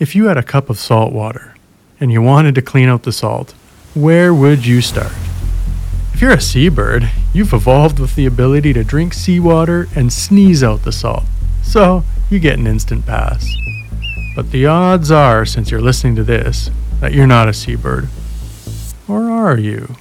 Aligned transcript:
If 0.00 0.16
you 0.16 0.28
had 0.28 0.38
a 0.38 0.42
cup 0.42 0.70
of 0.70 0.78
salt 0.78 1.12
water 1.12 1.54
and 2.00 2.10
you 2.10 2.22
wanted 2.22 2.54
to 2.54 2.62
clean 2.62 2.88
out 2.88 3.02
the 3.02 3.12
salt, 3.12 3.52
where 3.92 4.32
would 4.32 4.64
you 4.64 4.80
start? 4.80 5.12
If 6.14 6.22
you're 6.22 6.32
a 6.32 6.40
seabird, 6.40 7.10
you've 7.34 7.52
evolved 7.52 7.98
with 7.98 8.14
the 8.14 8.24
ability 8.24 8.72
to 8.72 8.82
drink 8.82 9.12
seawater 9.12 9.88
and 9.94 10.10
sneeze 10.10 10.64
out 10.64 10.84
the 10.84 10.90
salt, 10.90 11.24
so 11.62 12.02
you 12.30 12.38
get 12.38 12.58
an 12.58 12.66
instant 12.66 13.04
pass. 13.04 13.46
But 14.34 14.52
the 14.52 14.64
odds 14.64 15.10
are, 15.10 15.44
since 15.44 15.70
you're 15.70 15.82
listening 15.82 16.16
to 16.16 16.24
this, 16.24 16.70
that 17.00 17.12
you're 17.12 17.26
not 17.26 17.50
a 17.50 17.52
seabird. 17.52 18.08
Or 19.06 19.30
are 19.30 19.58
you? 19.58 19.96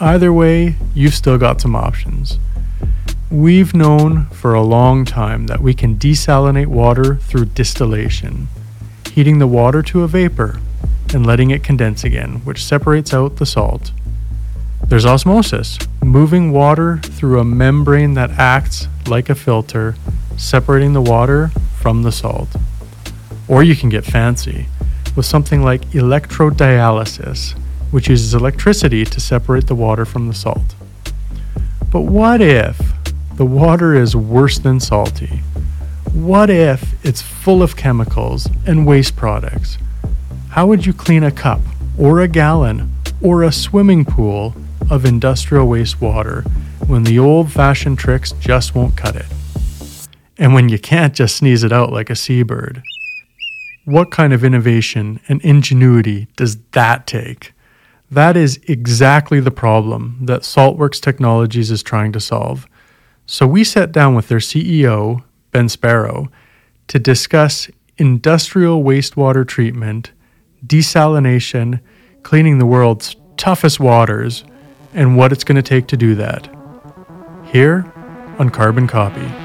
Either 0.00 0.32
way, 0.32 0.74
you've 0.92 1.14
still 1.14 1.38
got 1.38 1.60
some 1.60 1.76
options. 1.76 2.40
We've 3.30 3.74
known 3.74 4.26
for 4.30 4.54
a 4.54 4.62
long 4.62 5.04
time 5.04 5.46
that 5.46 5.62
we 5.62 5.72
can 5.72 5.94
desalinate 5.98 6.66
water 6.66 7.14
through 7.14 7.44
distillation, 7.44 8.48
heating 9.14 9.38
the 9.38 9.46
water 9.46 9.80
to 9.80 10.02
a 10.02 10.08
vapor 10.08 10.58
and 11.14 11.24
letting 11.24 11.52
it 11.52 11.62
condense 11.62 12.02
again, 12.02 12.40
which 12.44 12.64
separates 12.64 13.14
out 13.14 13.36
the 13.36 13.46
salt. 13.46 13.92
There's 14.88 15.06
osmosis, 15.06 15.78
moving 16.02 16.50
water 16.50 16.98
through 16.98 17.38
a 17.38 17.44
membrane 17.44 18.14
that 18.14 18.30
acts 18.32 18.88
like 19.06 19.30
a 19.30 19.36
filter, 19.36 19.94
separating 20.36 20.94
the 20.94 21.00
water 21.00 21.52
from 21.78 22.02
the 22.02 22.10
salt. 22.10 22.48
Or 23.46 23.62
you 23.62 23.76
can 23.76 23.88
get 23.88 24.04
fancy 24.04 24.66
with 25.14 25.26
something 25.26 25.62
like 25.62 25.82
electrodialysis, 25.90 27.56
which 27.92 28.08
uses 28.08 28.34
electricity 28.34 29.04
to 29.04 29.20
separate 29.20 29.68
the 29.68 29.76
water 29.76 30.04
from 30.04 30.26
the 30.26 30.34
salt. 30.34 30.74
But 31.92 32.00
what 32.00 32.40
if 32.40 32.80
the 33.36 33.46
water 33.46 33.94
is 33.94 34.16
worse 34.16 34.58
than 34.58 34.80
salty? 34.80 35.38
What 36.14 36.48
if 36.48 37.04
it's 37.04 37.20
full 37.20 37.60
of 37.60 37.74
chemicals 37.74 38.48
and 38.64 38.86
waste 38.86 39.16
products? 39.16 39.78
How 40.50 40.64
would 40.64 40.86
you 40.86 40.92
clean 40.92 41.24
a 41.24 41.32
cup, 41.32 41.60
or 41.98 42.20
a 42.20 42.28
gallon, 42.28 42.92
or 43.20 43.42
a 43.42 43.50
swimming 43.50 44.04
pool 44.04 44.54
of 44.88 45.04
industrial 45.04 45.66
wastewater 45.66 46.48
when 46.86 47.02
the 47.02 47.18
old 47.18 47.50
fashioned 47.50 47.98
tricks 47.98 48.30
just 48.38 48.76
won't 48.76 48.96
cut 48.96 49.16
it? 49.16 49.26
And 50.38 50.54
when 50.54 50.68
you 50.68 50.78
can't 50.78 51.14
just 51.14 51.34
sneeze 51.34 51.64
it 51.64 51.72
out 51.72 51.90
like 51.90 52.10
a 52.10 52.16
seabird? 52.16 52.84
What 53.84 54.12
kind 54.12 54.32
of 54.32 54.44
innovation 54.44 55.18
and 55.26 55.42
ingenuity 55.42 56.28
does 56.36 56.58
that 56.70 57.08
take? 57.08 57.54
That 58.08 58.36
is 58.36 58.60
exactly 58.68 59.40
the 59.40 59.50
problem 59.50 60.18
that 60.22 60.42
Saltworks 60.42 61.00
Technologies 61.00 61.72
is 61.72 61.82
trying 61.82 62.12
to 62.12 62.20
solve. 62.20 62.68
So 63.26 63.48
we 63.48 63.64
sat 63.64 63.90
down 63.90 64.14
with 64.14 64.28
their 64.28 64.38
CEO, 64.38 65.24
Ben 65.54 65.68
Sparrow, 65.68 66.32
to 66.88 66.98
discuss 66.98 67.70
industrial 67.96 68.82
wastewater 68.82 69.46
treatment, 69.46 70.10
desalination, 70.66 71.78
cleaning 72.24 72.58
the 72.58 72.66
world's 72.66 73.14
toughest 73.36 73.78
waters, 73.78 74.42
and 74.94 75.16
what 75.16 75.30
it's 75.30 75.44
going 75.44 75.54
to 75.54 75.62
take 75.62 75.86
to 75.86 75.96
do 75.96 76.16
that. 76.16 76.52
Here 77.52 77.90
on 78.40 78.50
Carbon 78.50 78.88
Copy. 78.88 79.43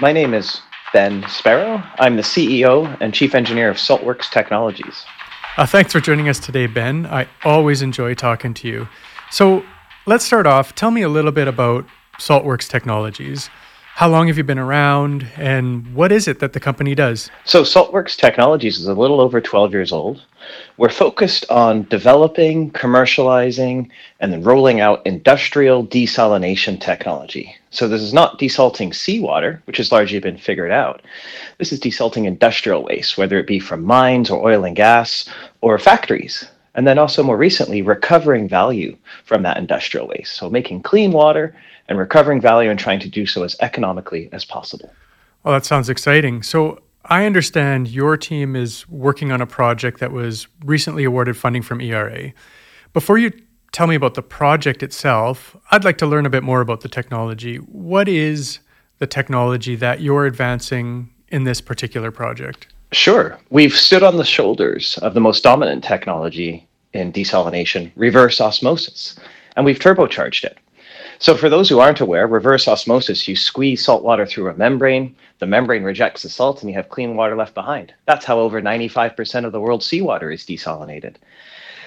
My 0.00 0.12
name 0.12 0.32
is 0.32 0.60
Ben 0.92 1.28
Sparrow. 1.28 1.82
I'm 1.98 2.14
the 2.14 2.22
CEO 2.22 2.96
and 3.00 3.12
Chief 3.12 3.34
Engineer 3.34 3.68
of 3.68 3.78
Saltworks 3.78 4.30
Technologies. 4.30 5.04
Uh, 5.56 5.66
thanks 5.66 5.92
for 5.92 5.98
joining 5.98 6.28
us 6.28 6.38
today, 6.38 6.68
Ben. 6.68 7.04
I 7.06 7.26
always 7.44 7.82
enjoy 7.82 8.14
talking 8.14 8.54
to 8.54 8.68
you. 8.68 8.86
So 9.32 9.64
let's 10.06 10.24
start 10.24 10.46
off. 10.46 10.72
Tell 10.76 10.92
me 10.92 11.02
a 11.02 11.08
little 11.08 11.32
bit 11.32 11.48
about 11.48 11.84
Saltworks 12.20 12.68
Technologies. 12.68 13.50
How 13.98 14.08
long 14.08 14.28
have 14.28 14.38
you 14.38 14.44
been 14.44 14.60
around, 14.60 15.26
and 15.36 15.92
what 15.92 16.12
is 16.12 16.28
it 16.28 16.38
that 16.38 16.52
the 16.52 16.60
company 16.60 16.94
does? 16.94 17.32
So, 17.44 17.64
Saltworks 17.64 18.16
Technologies 18.16 18.78
is 18.78 18.86
a 18.86 18.94
little 18.94 19.20
over 19.20 19.40
12 19.40 19.72
years 19.72 19.90
old. 19.90 20.22
We're 20.76 20.88
focused 20.88 21.44
on 21.50 21.82
developing, 21.88 22.70
commercializing, 22.70 23.90
and 24.20 24.32
then 24.32 24.44
rolling 24.44 24.78
out 24.78 25.04
industrial 25.04 25.84
desalination 25.84 26.80
technology. 26.80 27.56
So, 27.70 27.88
this 27.88 28.00
is 28.00 28.14
not 28.14 28.38
desalting 28.38 28.94
seawater, 28.94 29.60
which 29.64 29.78
has 29.78 29.90
largely 29.90 30.20
been 30.20 30.38
figured 30.38 30.70
out. 30.70 31.02
This 31.58 31.72
is 31.72 31.80
desalting 31.80 32.24
industrial 32.24 32.84
waste, 32.84 33.18
whether 33.18 33.36
it 33.36 33.48
be 33.48 33.58
from 33.58 33.82
mines 33.82 34.30
or 34.30 34.48
oil 34.48 34.64
and 34.64 34.76
gas 34.76 35.28
or 35.60 35.76
factories. 35.76 36.48
And 36.78 36.86
then 36.86 36.96
also 36.96 37.24
more 37.24 37.36
recently, 37.36 37.82
recovering 37.82 38.48
value 38.48 38.96
from 39.24 39.42
that 39.42 39.56
industrial 39.56 40.06
waste. 40.06 40.34
So, 40.34 40.48
making 40.48 40.82
clean 40.82 41.10
water 41.10 41.52
and 41.88 41.98
recovering 41.98 42.40
value 42.40 42.70
and 42.70 42.78
trying 42.78 43.00
to 43.00 43.08
do 43.08 43.26
so 43.26 43.42
as 43.42 43.56
economically 43.58 44.28
as 44.30 44.44
possible. 44.44 44.94
Well, 45.42 45.54
that 45.54 45.64
sounds 45.64 45.88
exciting. 45.88 46.44
So, 46.44 46.80
I 47.06 47.26
understand 47.26 47.88
your 47.88 48.16
team 48.16 48.54
is 48.54 48.88
working 48.88 49.32
on 49.32 49.40
a 49.40 49.46
project 49.46 49.98
that 49.98 50.12
was 50.12 50.46
recently 50.64 51.02
awarded 51.02 51.36
funding 51.36 51.62
from 51.62 51.80
ERA. 51.80 52.32
Before 52.92 53.18
you 53.18 53.32
tell 53.72 53.88
me 53.88 53.96
about 53.96 54.14
the 54.14 54.22
project 54.22 54.84
itself, 54.84 55.56
I'd 55.72 55.82
like 55.82 55.98
to 55.98 56.06
learn 56.06 56.26
a 56.26 56.30
bit 56.30 56.44
more 56.44 56.60
about 56.60 56.82
the 56.82 56.88
technology. 56.88 57.56
What 57.56 58.06
is 58.06 58.60
the 58.98 59.08
technology 59.08 59.74
that 59.74 60.00
you're 60.00 60.26
advancing 60.26 61.10
in 61.26 61.42
this 61.42 61.60
particular 61.60 62.12
project? 62.12 62.68
Sure. 62.92 63.36
We've 63.50 63.74
stood 63.74 64.04
on 64.04 64.16
the 64.16 64.24
shoulders 64.24 64.96
of 64.98 65.14
the 65.14 65.20
most 65.20 65.42
dominant 65.42 65.82
technology 65.82 66.67
in 66.92 67.12
desalination, 67.12 67.92
reverse 67.96 68.40
osmosis, 68.40 69.18
and 69.56 69.64
we've 69.64 69.78
turbocharged 69.78 70.44
it. 70.44 70.58
So, 71.20 71.36
for 71.36 71.48
those 71.48 71.68
who 71.68 71.80
aren't 71.80 72.00
aware, 72.00 72.26
reverse 72.26 72.68
osmosis, 72.68 73.26
you 73.26 73.34
squeeze 73.34 73.84
salt 73.84 74.04
water 74.04 74.24
through 74.24 74.50
a 74.50 74.54
membrane, 74.54 75.16
the 75.40 75.46
membrane 75.46 75.82
rejects 75.82 76.22
the 76.22 76.28
salt, 76.28 76.62
and 76.62 76.70
you 76.70 76.76
have 76.76 76.88
clean 76.88 77.16
water 77.16 77.34
left 77.34 77.54
behind. 77.54 77.92
That's 78.06 78.24
how 78.24 78.38
over 78.38 78.62
95% 78.62 79.44
of 79.44 79.52
the 79.52 79.60
world's 79.60 79.86
seawater 79.86 80.30
is 80.30 80.44
desalinated. 80.44 81.16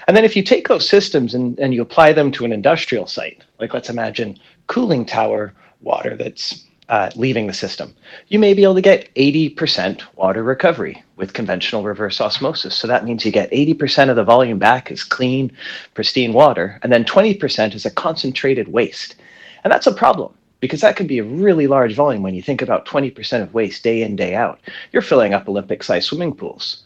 And 0.07 0.17
then, 0.17 0.25
if 0.25 0.35
you 0.35 0.43
take 0.43 0.67
those 0.67 0.89
systems 0.89 1.33
and, 1.33 1.57
and 1.59 1.73
you 1.73 1.81
apply 1.81 2.11
them 2.11 2.31
to 2.33 2.45
an 2.45 2.51
industrial 2.51 3.07
site, 3.07 3.41
like 3.59 3.73
let's 3.73 3.89
imagine 3.89 4.37
cooling 4.67 5.05
tower 5.05 5.53
water 5.81 6.17
that's 6.17 6.65
uh, 6.91 7.09
leaving 7.15 7.47
the 7.47 7.53
system, 7.53 7.95
you 8.27 8.37
may 8.37 8.53
be 8.53 8.63
able 8.63 8.75
to 8.75 8.81
get 8.81 9.13
80% 9.15 10.03
water 10.17 10.43
recovery 10.43 11.01
with 11.15 11.31
conventional 11.31 11.83
reverse 11.83 12.19
osmosis. 12.19 12.75
So 12.75 12.85
that 12.85 13.05
means 13.05 13.25
you 13.25 13.31
get 13.31 13.49
80% 13.49 14.09
of 14.09 14.17
the 14.17 14.25
volume 14.25 14.59
back 14.59 14.91
as 14.91 15.01
clean, 15.01 15.53
pristine 15.93 16.33
water, 16.33 16.77
and 16.83 16.91
then 16.91 17.05
20% 17.05 17.73
is 17.73 17.85
a 17.85 17.91
concentrated 17.91 18.67
waste. 18.67 19.15
And 19.63 19.71
that's 19.71 19.87
a 19.87 19.93
problem 19.93 20.33
because 20.59 20.81
that 20.81 20.97
can 20.97 21.07
be 21.07 21.19
a 21.19 21.23
really 21.23 21.65
large 21.65 21.95
volume 21.95 22.23
when 22.23 22.35
you 22.35 22.41
think 22.41 22.61
about 22.61 22.85
20% 22.85 23.41
of 23.41 23.53
waste 23.53 23.83
day 23.83 24.01
in, 24.01 24.17
day 24.17 24.35
out. 24.35 24.59
You're 24.91 25.01
filling 25.01 25.33
up 25.33 25.47
Olympic 25.47 25.83
sized 25.83 26.07
swimming 26.07 26.35
pools. 26.35 26.83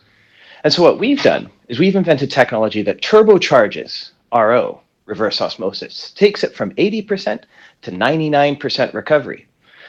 And 0.64 0.72
so, 0.72 0.84
what 0.84 1.00
we've 1.00 1.22
done 1.22 1.50
is 1.68 1.80
we've 1.80 1.96
invented 1.96 2.30
technology 2.30 2.84
that 2.84 3.02
turbocharges 3.02 4.12
RO, 4.32 4.82
reverse 5.06 5.42
osmosis, 5.42 6.12
takes 6.12 6.44
it 6.44 6.56
from 6.56 6.72
80% 6.76 7.44
to 7.82 7.92
99% 7.92 8.94
recovery. 8.94 9.48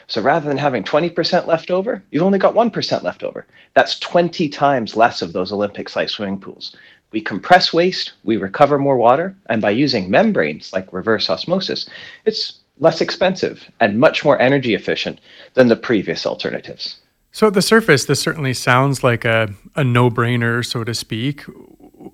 So 0.09 0.22
rather 0.22 0.49
than 0.49 0.59
having 0.59 0.84
20% 0.84 1.47
left 1.47 1.71
over, 1.71 2.03
you've 2.11 2.22
only 2.22 2.39
got 2.39 2.55
1% 2.55 3.03
left 3.03 3.25
over. 3.25 3.47
That's 3.75 3.99
20 3.99 4.49
times 4.49 4.97
less 4.97 5.21
of 5.21 5.33
those 5.33 5.53
Olympic 5.53 5.89
sized 5.89 6.15
swimming 6.15 6.41
pools. 6.41 6.77
We 7.12 7.21
compress 7.21 7.72
waste, 7.72 8.12
we 8.25 8.37
recover 8.37 8.78
more 8.78 8.97
water, 8.97 9.34
and 9.49 9.62
by 9.62 9.71
using 9.71 10.11
membranes 10.11 10.72
like 10.72 10.93
reverse 10.93 11.31
osmosis, 11.31 11.89
it's 12.25 12.61
less 12.78 13.00
expensive 13.00 13.71
and 13.81 13.99
much 13.99 14.25
more 14.25 14.39
energy 14.41 14.75
efficient 14.75 15.21
than 15.54 15.69
the 15.69 15.77
previous 15.77 16.27
alternatives. 16.27 16.97
So, 17.33 17.48
at 17.48 17.54
the 17.54 17.63
surface, 17.63 18.04
this 18.07 18.21
certainly 18.21 18.54
sounds 18.54 19.04
like 19.04 19.25
a, 19.25 19.51
a 19.75 19.84
no 19.84 20.10
brainer, 20.10 20.65
so 20.65 20.84
to 20.84 20.95
speak. 20.95 21.45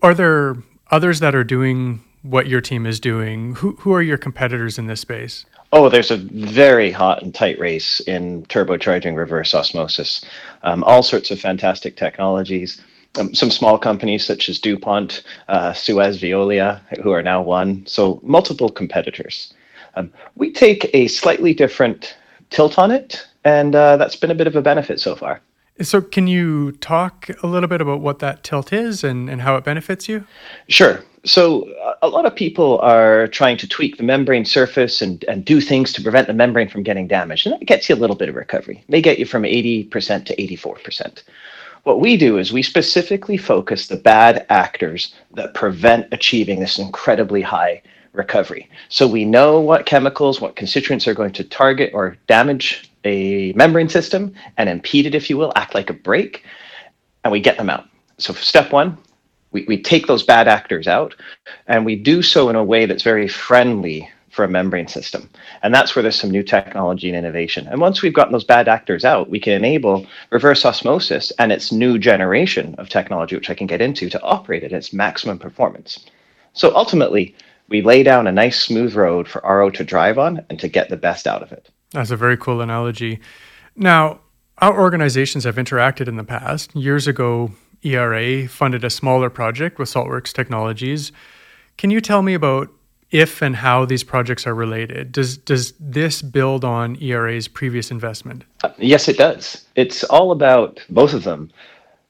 Are 0.03 0.15
there 0.15 0.57
others 0.91 1.21
that 1.21 1.35
are 1.35 1.45
doing 1.45 2.03
what 2.23 2.47
your 2.49 2.61
team 2.61 2.87
is 2.87 3.01
doing? 3.01 3.55
Who, 3.57 3.77
who 3.77 3.93
are 3.95 4.03
your 4.03 4.19
competitors 4.19 4.79
in 4.79 4.87
this 4.87 5.01
space? 5.01 5.47
Oh, 5.75 5.89
there's 5.89 6.11
a 6.11 6.19
very 6.19 6.91
hot 6.91 7.23
and 7.23 7.35
tight 7.35 7.59
race 7.59 8.01
in 8.01 8.45
turbocharging 8.45 9.17
reverse 9.17 9.55
osmosis. 9.55 10.23
Um, 10.63 10.85
all 10.85 11.03
sorts 11.03 11.31
of 11.31 11.41
fantastic 11.41 11.97
technologies. 11.97 12.83
Um, 13.19 13.35
some 13.35 13.51
small 13.51 13.79
companies 13.79 14.25
such 14.25 14.51
as 14.51 14.59
DuPont, 14.59 15.23
uh, 15.49 15.73
Suez, 15.73 16.21
Veolia, 16.21 16.81
who 17.03 17.11
are 17.11 17.23
now 17.23 17.41
one. 17.41 17.87
So 17.87 18.21
multiple 18.23 18.69
competitors. 18.69 19.55
Um, 19.95 20.13
we 20.37 20.53
take 20.53 20.91
a 20.95 21.07
slightly 21.09 21.55
different 21.55 22.17
tilt 22.51 22.79
on 22.79 22.91
it, 22.91 23.27
and 23.45 23.75
uh, 23.75 23.97
that's 23.97 24.17
been 24.17 24.31
a 24.31 24.35
bit 24.35 24.47
of 24.47 24.57
a 24.57 24.63
benefit 24.63 25.01
so 25.01 25.17
far. 25.17 25.41
So, 25.81 26.03
can 26.03 26.27
you 26.27 26.73
talk 26.73 27.31
a 27.43 27.47
little 27.47 27.69
bit 27.69 27.81
about 27.81 28.01
what 28.01 28.19
that 28.19 28.45
tilt 28.45 28.73
is 28.75 29.03
and, 29.03 29.29
and 29.29 29.41
how 29.41 29.57
it 29.57 29.65
benefits 29.65 30.07
you? 30.07 30.27
Sure. 30.69 31.03
So, 31.25 31.69
a 32.03 32.09
lot 32.09 32.27
of 32.27 32.35
people 32.35 32.81
are 32.81 33.29
trying 33.29 33.57
to 33.59 33.69
tweak 33.69 33.97
the 33.97 34.03
membrane 34.03 34.45
surface 34.45 35.03
and, 35.03 35.25
and 35.29 35.45
do 35.45 35.61
things 35.61 35.93
to 35.93 36.03
prevent 36.03 36.27
the 36.27 36.35
membrane 36.35 36.69
from 36.69 36.83
getting 36.83 37.07
damaged. 37.07 37.47
And 37.47 37.53
that 37.55 37.65
gets 37.65 37.89
you 37.89 37.95
a 37.95 37.97
little 37.97 38.17
bit 38.17 38.29
of 38.29 38.35
recovery. 38.35 38.83
May 38.89 39.01
get 39.01 39.21
you 39.21 39.27
from 39.27 39.45
80% 39.45 39.89
to 40.27 40.37
84%. 40.37 41.23
What 41.85 42.01
we 42.01 42.17
do 42.17 42.39
is 42.39 42.53
we 42.53 42.63
specifically 42.63 43.37
focus 43.37 43.87
the 43.87 43.97
bad 43.97 44.47
actors 44.49 45.15
that 45.35 45.55
prevent 45.55 46.07
achieving 46.13 46.61
this 46.61 46.79
incredibly 46.79 47.43
high 47.43 47.83
recovery. 48.13 48.69
So 48.89 49.07
we 49.07 49.25
know 49.25 49.61
what 49.61 49.87
chemicals, 49.87 50.41
what 50.41 50.57
constituents 50.57 51.09
are 51.09 51.15
going 51.15 51.33
to 51.33 51.45
target 51.45 51.91
or 51.95 52.17
damage 52.27 52.91
a 53.05 53.53
membrane 53.55 53.89
system 53.89 54.35
and 54.59 54.69
impede 54.69 55.07
it, 55.07 55.15
if 55.15 55.29
you 55.29 55.37
will, 55.37 55.53
act 55.57 55.75
like 55.75 55.91
a 55.91 55.95
brake, 55.95 56.45
and 57.25 57.33
we 57.33 57.41
get 57.41 57.57
them 57.57 57.71
out. 57.71 57.89
So 58.19 58.33
step 58.35 58.71
one, 58.71 58.99
we, 59.53 59.65
we 59.69 59.81
take 59.81 60.07
those 60.07 60.23
bad 60.23 60.49
actors 60.49 60.89
out, 60.89 61.15
and 61.67 61.85
we 61.85 61.97
do 61.97 62.23
so 62.23 62.49
in 62.49 62.57
a 62.57 62.65
way 62.65 62.87
that's 62.87 63.03
very 63.03 63.29
friendly 63.29 64.11
for 64.33 64.45
a 64.45 64.49
membrane 64.49 64.89
system. 64.89 65.29
And 65.63 65.75
that's 65.75 65.95
where 65.95 66.03
there's 66.03 66.19
some 66.19 66.31
new 66.31 66.43
technology 66.43 67.09
and 67.09 67.17
innovation. 67.17 67.69
And 67.69 67.81
once 67.81 68.01
we've 68.01 68.15
gotten 68.15 68.33
those 68.33 68.45
bad 68.45 68.67
actors 68.67 69.05
out, 69.05 69.29
we 69.29 69.39
can 69.39 69.53
enable 69.53 70.07
reverse 70.31 70.65
osmosis 70.65 71.31
and 71.39 71.53
its 71.53 71.71
new 71.71 71.99
generation 71.99 72.75
of 72.79 72.89
technology, 72.89 73.37
which 73.37 73.51
I 73.51 73.55
can 73.55 73.67
get 73.67 73.83
into, 73.83 74.09
to 74.09 74.23
operate 74.23 74.65
at 74.65 74.73
its 74.73 74.93
maximum 74.93 75.39
performance. 75.39 76.07
So 76.55 76.75
ultimately, 76.75 77.35
we 77.69 77.83
lay 77.83 78.03
down 78.03 78.27
a 78.27 78.33
nice 78.33 78.59
smooth 78.59 78.95
road 78.95 79.29
for 79.29 79.43
RO 79.45 79.69
to 79.71 79.85
drive 79.85 80.19
on 80.19 80.45
and 80.49 80.59
to 80.61 80.69
get 80.69 80.89
the 80.89 80.97
best 80.97 81.27
out 81.27 81.43
of 81.43 81.53
it. 81.53 81.69
That's 81.91 82.11
a 82.11 82.17
very 82.17 82.39
cool 82.39 82.63
analogy. 82.63 83.21
Now, 83.77 84.21
our 84.59 84.79
organizations 84.79 85.45
have 85.45 85.57
interacted 85.57 86.09
in 86.09 86.17
the 86.17 86.25
past. 86.25 86.75
Years 86.75 87.07
ago, 87.07 87.53
ERA 87.85 88.49
funded 88.49 88.85
a 88.85 88.91
smaller 88.91 89.31
project 89.31 89.79
with 89.79 89.89
Saltworks 89.89 90.33
Technologies. 90.33 91.13
Can 91.77 91.91
you 91.91 92.01
tell 92.01 92.23
me 92.23 92.35
about 92.35 92.71
if 93.11 93.43
and 93.43 93.57
how 93.57 93.85
these 93.85 94.05
projects 94.05 94.47
are 94.47 94.55
related? 94.55 95.13
Does 95.13 95.37
does 95.37 95.75
this 95.79 96.23
build 96.23 96.65
on 96.65 96.97
ERA's 97.03 97.49
previous 97.49 97.91
investment? 97.91 98.45
Uh, 98.63 98.71
yes, 98.79 99.09
it 99.09 99.19
does. 99.19 99.67
It's 99.77 100.05
all 100.05 100.33
about 100.33 100.81
both 100.89 101.13
of 101.13 101.25
them 101.25 101.51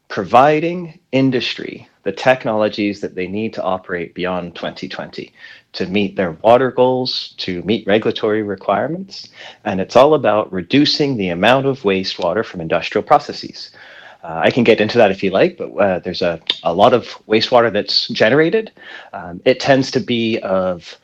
providing 0.09 0.99
industry 1.11 1.89
the 2.03 2.13
technologies 2.13 3.01
that 3.01 3.15
they 3.15 3.27
need 3.27 3.53
to 3.55 3.63
operate 3.63 4.15
beyond 4.15 4.55
2020 4.55 5.33
to 5.73 5.87
meet 5.87 6.17
their 6.17 6.33
water 6.43 6.71
goals, 6.71 7.35
to 7.39 7.63
meet 7.63 7.87
regulatory 7.87 8.43
requirements, 8.43 9.31
and 9.65 9.81
it's 9.81 9.97
all 9.97 10.15
about 10.15 10.53
reducing 10.53 11.17
the 11.17 11.29
amount 11.29 11.65
of 11.65 11.81
wastewater 11.83 12.45
from 12.45 12.61
industrial 12.61 13.03
processes. 13.03 13.71
Uh, 14.23 14.41
I 14.45 14.51
can 14.51 14.63
get 14.63 14.81
into 14.81 14.99
that 14.99 15.11
if 15.11 15.23
you 15.23 15.31
like, 15.31 15.57
but 15.57 15.73
uh, 15.75 15.99
there's 15.99 16.23
a, 16.23 16.41
a 16.63 16.73
lot 16.73 16.95
of 16.95 17.07
wastewater 17.27 17.73
that's 17.73 18.07
generated. 18.09 18.71
Um, 19.13 19.43
it 19.45 19.59
tends 19.59 19.91
to 19.93 20.01
be 20.01 20.39
of 20.41 20.97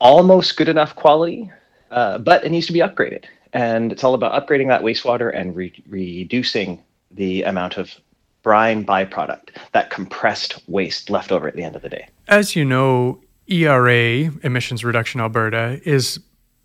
almost 0.00 0.56
good 0.56 0.68
enough 0.68 0.94
quality, 0.94 1.50
uh, 1.90 2.18
but 2.18 2.44
it 2.44 2.50
needs 2.50 2.66
to 2.68 2.72
be 2.72 2.78
upgraded. 2.78 3.24
And 3.52 3.90
it's 3.90 4.04
all 4.04 4.14
about 4.14 4.32
upgrading 4.32 4.68
that 4.68 4.82
wastewater 4.82 5.36
and 5.36 5.56
re- 5.56 5.82
reducing 5.88 6.80
the 7.10 7.42
amount 7.42 7.76
of 7.76 7.92
brine 8.42 8.84
byproduct, 8.84 9.50
that 9.72 9.90
compressed 9.90 10.62
waste 10.68 11.10
left 11.10 11.32
over 11.32 11.48
at 11.48 11.56
the 11.56 11.62
end 11.62 11.76
of 11.76 11.82
the 11.82 11.88
day. 11.88 12.08
As 12.28 12.56
you 12.56 12.64
know, 12.64 13.20
ERA, 13.48 14.30
Emissions 14.42 14.84
Reduction 14.84 15.20
Alberta, 15.20 15.80
is 15.84 16.20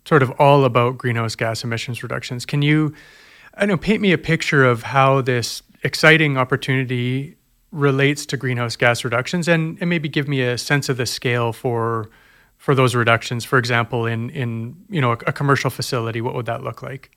sort 0.06 0.22
of 0.22 0.30
all 0.38 0.64
about 0.64 0.96
greenhouse 0.96 1.34
gas 1.34 1.64
emissions 1.64 2.02
reductions. 2.02 2.46
Can 2.46 2.62
you 2.62 2.94
I 3.58 3.64
know, 3.64 3.78
paint 3.78 4.02
me 4.02 4.12
a 4.12 4.18
picture 4.18 4.64
of 4.64 4.82
how 4.82 5.22
this 5.22 5.62
exciting 5.82 6.36
opportunity 6.36 7.36
relates 7.72 8.26
to 8.26 8.36
greenhouse 8.36 8.76
gas 8.76 9.02
reductions 9.02 9.48
and, 9.48 9.78
and 9.80 9.88
maybe 9.88 10.08
give 10.08 10.28
me 10.28 10.42
a 10.42 10.58
sense 10.58 10.88
of 10.88 10.96
the 10.96 11.06
scale 11.06 11.52
for 11.52 12.10
for 12.58 12.74
those 12.74 12.94
reductions. 12.94 13.44
For 13.44 13.58
example, 13.58 14.06
in 14.06 14.30
in 14.30 14.76
you 14.90 15.00
know 15.00 15.12
a, 15.12 15.18
a 15.26 15.32
commercial 15.32 15.70
facility, 15.70 16.20
what 16.20 16.34
would 16.34 16.46
that 16.46 16.62
look 16.62 16.82
like? 16.82 17.10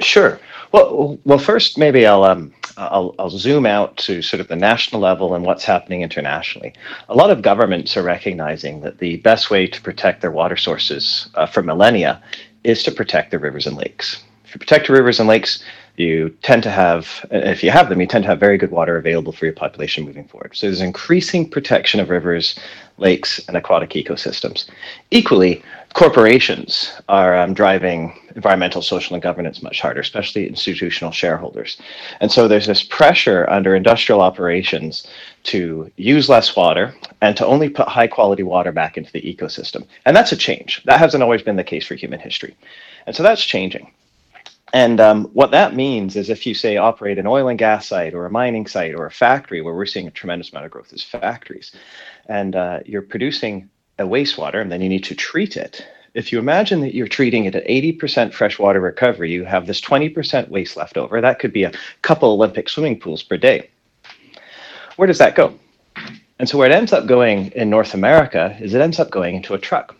Sure. 0.00 0.38
Well, 0.72 1.18
well, 1.24 1.38
first 1.38 1.78
maybe 1.78 2.06
I'll 2.06 2.22
um, 2.22 2.52
I'll, 2.76 3.14
I'll 3.18 3.30
zoom 3.30 3.64
out 3.64 3.96
to 3.98 4.20
sort 4.22 4.40
of 4.40 4.48
the 4.48 4.56
national 4.56 5.00
level 5.00 5.34
and 5.34 5.44
what's 5.44 5.64
happening 5.64 6.02
internationally. 6.02 6.74
A 7.08 7.14
lot 7.14 7.30
of 7.30 7.42
governments 7.42 7.96
are 7.96 8.02
recognizing 8.02 8.82
that 8.82 8.98
the 8.98 9.16
best 9.16 9.50
way 9.50 9.66
to 9.66 9.80
protect 9.80 10.20
their 10.20 10.30
water 10.30 10.56
sources 10.56 11.28
uh, 11.34 11.46
for 11.46 11.62
millennia 11.62 12.22
is 12.62 12.82
to 12.82 12.92
protect 12.92 13.30
their 13.30 13.40
rivers 13.40 13.66
and 13.66 13.76
lakes 13.76 14.22
if 14.48 14.54
you 14.54 14.58
protect 14.58 14.88
your 14.88 14.96
rivers 14.96 15.20
and 15.20 15.28
lakes, 15.28 15.62
you 15.98 16.30
tend 16.42 16.62
to 16.62 16.70
have, 16.70 17.26
if 17.30 17.62
you 17.62 17.70
have 17.70 17.88
them, 17.88 18.00
you 18.00 18.06
tend 18.06 18.24
to 18.24 18.30
have 18.30 18.40
very 18.40 18.58
good 18.58 18.70
water 18.70 18.96
available 18.96 19.32
for 19.32 19.44
your 19.44 19.54
population 19.54 20.04
moving 20.04 20.26
forward. 20.26 20.56
So 20.56 20.66
there's 20.66 20.80
increasing 20.80 21.48
protection 21.48 22.00
of 22.00 22.10
rivers, 22.10 22.58
lakes, 22.98 23.40
and 23.48 23.56
aquatic 23.56 23.90
ecosystems. 23.90 24.66
Equally, 25.10 25.62
corporations 25.94 26.92
are 27.08 27.36
um, 27.36 27.54
driving 27.54 28.18
environmental, 28.36 28.82
social, 28.82 29.14
and 29.14 29.22
governance 29.22 29.62
much 29.62 29.80
harder, 29.80 30.00
especially 30.00 30.46
institutional 30.46 31.10
shareholders. 31.10 31.80
And 32.20 32.30
so 32.30 32.46
there's 32.46 32.66
this 32.66 32.82
pressure 32.82 33.48
under 33.48 33.74
industrial 33.74 34.20
operations 34.20 35.06
to 35.44 35.90
use 35.96 36.28
less 36.28 36.54
water 36.54 36.94
and 37.20 37.36
to 37.36 37.46
only 37.46 37.68
put 37.68 37.88
high 37.88 38.06
quality 38.06 38.42
water 38.42 38.72
back 38.72 38.96
into 38.96 39.12
the 39.12 39.22
ecosystem. 39.22 39.86
And 40.04 40.14
that's 40.14 40.32
a 40.32 40.36
change. 40.36 40.82
That 40.84 40.98
hasn't 40.98 41.22
always 41.22 41.42
been 41.42 41.56
the 41.56 41.64
case 41.64 41.86
for 41.86 41.94
human 41.94 42.20
history. 42.20 42.54
And 43.06 43.16
so 43.16 43.22
that's 43.22 43.44
changing. 43.44 43.90
And 44.72 45.00
um, 45.00 45.24
what 45.26 45.50
that 45.52 45.74
means 45.74 46.16
is 46.16 46.28
if 46.28 46.46
you 46.46 46.54
say 46.54 46.76
operate 46.76 47.18
an 47.18 47.26
oil 47.26 47.48
and 47.48 47.58
gas 47.58 47.86
site 47.86 48.14
or 48.14 48.26
a 48.26 48.30
mining 48.30 48.66
site 48.66 48.94
or 48.94 49.06
a 49.06 49.10
factory 49.10 49.62
where 49.62 49.74
we're 49.74 49.86
seeing 49.86 50.06
a 50.06 50.10
tremendous 50.10 50.50
amount 50.50 50.66
of 50.66 50.72
growth 50.72 50.92
is 50.92 51.02
factories, 51.02 51.72
and 52.26 52.54
uh, 52.54 52.80
you're 52.84 53.02
producing 53.02 53.68
a 53.98 54.04
wastewater 54.04 54.60
and 54.60 54.70
then 54.70 54.80
you 54.80 54.88
need 54.88 55.04
to 55.04 55.14
treat 55.14 55.56
it. 55.56 55.86
If 56.14 56.32
you 56.32 56.38
imagine 56.38 56.80
that 56.80 56.94
you're 56.94 57.08
treating 57.08 57.44
it 57.44 57.54
at 57.54 57.66
80% 57.66 58.32
freshwater 58.32 58.80
recovery, 58.80 59.30
you 59.30 59.44
have 59.44 59.66
this 59.66 59.80
20% 59.80 60.48
waste 60.48 60.76
left 60.76 60.96
over. 60.96 61.20
That 61.20 61.38
could 61.38 61.52
be 61.52 61.64
a 61.64 61.72
couple 62.02 62.32
Olympic 62.32 62.68
swimming 62.68 62.98
pools 62.98 63.22
per 63.22 63.36
day. 63.36 63.70
Where 64.96 65.06
does 65.06 65.18
that 65.18 65.34
go? 65.34 65.58
And 66.38 66.48
so 66.48 66.58
where 66.58 66.68
it 66.68 66.74
ends 66.74 66.92
up 66.92 67.06
going 67.06 67.52
in 67.52 67.70
North 67.70 67.94
America 67.94 68.56
is 68.60 68.74
it 68.74 68.80
ends 68.80 68.98
up 68.98 69.10
going 69.10 69.36
into 69.36 69.54
a 69.54 69.58
truck 69.58 69.96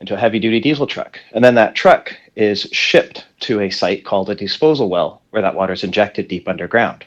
into 0.00 0.14
a 0.14 0.18
heavy 0.18 0.38
duty 0.38 0.60
diesel 0.60 0.86
truck. 0.86 1.18
And 1.32 1.44
then 1.44 1.54
that 1.54 1.74
truck 1.74 2.16
is 2.36 2.62
shipped 2.72 3.24
to 3.40 3.60
a 3.60 3.70
site 3.70 4.04
called 4.04 4.30
a 4.30 4.34
disposal 4.34 4.88
well 4.88 5.22
where 5.30 5.42
that 5.42 5.54
water 5.54 5.72
is 5.72 5.84
injected 5.84 6.28
deep 6.28 6.48
underground. 6.48 7.04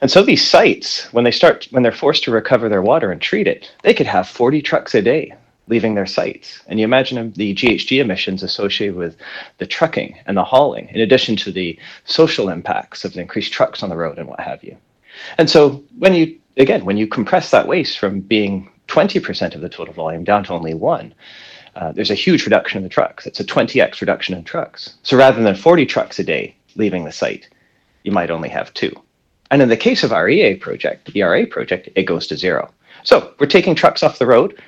And 0.00 0.10
so 0.10 0.22
these 0.22 0.46
sites, 0.46 1.12
when 1.12 1.24
they 1.24 1.30
start, 1.30 1.68
when 1.70 1.82
they're 1.82 1.92
forced 1.92 2.24
to 2.24 2.30
recover 2.30 2.68
their 2.68 2.82
water 2.82 3.10
and 3.10 3.20
treat 3.20 3.46
it, 3.46 3.72
they 3.82 3.94
could 3.94 4.06
have 4.06 4.28
40 4.28 4.62
trucks 4.62 4.94
a 4.94 5.02
day 5.02 5.32
leaving 5.68 5.94
their 5.94 6.06
sites. 6.06 6.62
And 6.68 6.78
you 6.78 6.84
imagine 6.84 7.32
the 7.32 7.54
GHG 7.54 8.00
emissions 8.00 8.42
associated 8.42 8.94
with 8.94 9.16
the 9.58 9.66
trucking 9.66 10.16
and 10.26 10.36
the 10.36 10.44
hauling, 10.44 10.88
in 10.90 11.00
addition 11.00 11.34
to 11.36 11.52
the 11.52 11.78
social 12.04 12.48
impacts 12.48 13.04
of 13.04 13.14
the 13.14 13.20
increased 13.20 13.52
trucks 13.52 13.82
on 13.82 13.88
the 13.88 13.96
road 13.96 14.18
and 14.18 14.28
what 14.28 14.40
have 14.40 14.62
you. 14.62 14.76
And 15.38 15.50
so 15.50 15.82
when 15.98 16.14
you, 16.14 16.38
again, 16.56 16.84
when 16.84 16.96
you 16.96 17.06
compress 17.06 17.50
that 17.50 17.66
waste 17.66 17.98
from 17.98 18.20
being 18.20 18.70
20% 18.88 19.54
of 19.54 19.60
the 19.60 19.68
total 19.68 19.94
volume 19.94 20.24
down 20.24 20.44
to 20.44 20.52
only 20.52 20.74
one, 20.74 21.14
uh, 21.76 21.92
there's 21.92 22.10
a 22.10 22.14
huge 22.14 22.44
reduction 22.44 22.78
in 22.78 22.82
the 22.82 22.88
trucks. 22.88 23.26
It's 23.26 23.38
a 23.38 23.44
20x 23.44 24.00
reduction 24.00 24.34
in 24.34 24.44
trucks. 24.44 24.94
So 25.02 25.16
rather 25.16 25.42
than 25.42 25.54
40 25.54 25.84
trucks 25.84 26.18
a 26.18 26.24
day 26.24 26.56
leaving 26.74 27.04
the 27.04 27.12
site, 27.12 27.48
you 28.02 28.12
might 28.12 28.30
only 28.30 28.48
have 28.48 28.72
two. 28.72 28.92
And 29.50 29.60
in 29.60 29.68
the 29.68 29.76
case 29.76 30.02
of 30.02 30.12
our 30.12 30.28
EA 30.28 30.56
project, 30.56 31.12
the 31.12 31.20
ERA 31.20 31.46
project, 31.46 31.90
it 31.94 32.04
goes 32.04 32.26
to 32.28 32.36
zero. 32.36 32.72
So 33.04 33.34
we're 33.38 33.46
taking 33.46 33.74
trucks 33.74 34.02
off 34.02 34.18
the 34.18 34.26
road, 34.26 34.60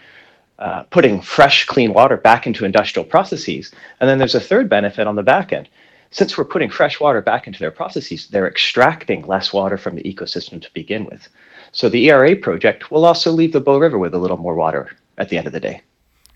uh, 0.58 0.82
putting 0.84 1.22
fresh, 1.22 1.64
clean 1.64 1.94
water 1.94 2.18
back 2.18 2.46
into 2.46 2.66
industrial 2.66 3.06
processes. 3.06 3.72
And 4.00 4.08
then 4.08 4.18
there's 4.18 4.34
a 4.34 4.40
third 4.40 4.68
benefit 4.68 5.06
on 5.06 5.16
the 5.16 5.22
back 5.22 5.52
end. 5.52 5.68
Since 6.10 6.36
we're 6.36 6.44
putting 6.44 6.70
fresh 6.70 7.00
water 7.00 7.22
back 7.22 7.46
into 7.46 7.58
their 7.58 7.70
processes, 7.70 8.28
they're 8.28 8.46
extracting 8.46 9.26
less 9.26 9.52
water 9.52 9.78
from 9.78 9.96
the 9.96 10.02
ecosystem 10.02 10.60
to 10.60 10.70
begin 10.74 11.06
with. 11.06 11.26
So 11.72 11.88
the 11.88 12.10
ERA 12.10 12.36
project 12.36 12.90
will 12.90 13.06
also 13.06 13.30
leave 13.32 13.52
the 13.52 13.60
Bow 13.60 13.78
River 13.78 13.98
with 13.98 14.14
a 14.14 14.18
little 14.18 14.36
more 14.36 14.54
water 14.54 14.90
at 15.16 15.30
the 15.30 15.38
end 15.38 15.46
of 15.46 15.52
the 15.52 15.60
day. 15.60 15.82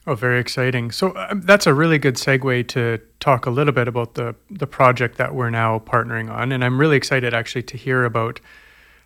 Oh, 0.06 0.16
very 0.16 0.40
exciting. 0.40 0.90
So 0.90 1.14
um, 1.16 1.42
that's 1.42 1.66
a 1.66 1.74
really 1.74 1.98
good 1.98 2.16
segue 2.16 2.66
to 2.68 3.00
talk 3.20 3.46
a 3.46 3.50
little 3.50 3.72
bit 3.72 3.86
about 3.86 4.14
the 4.14 4.34
the 4.50 4.66
project 4.66 5.16
that 5.18 5.34
we're 5.34 5.50
now 5.50 5.78
partnering 5.78 6.30
on, 6.30 6.50
and 6.50 6.64
I'm 6.64 6.78
really 6.78 6.96
excited 6.96 7.32
actually 7.32 7.62
to 7.64 7.76
hear 7.76 8.04
about 8.04 8.40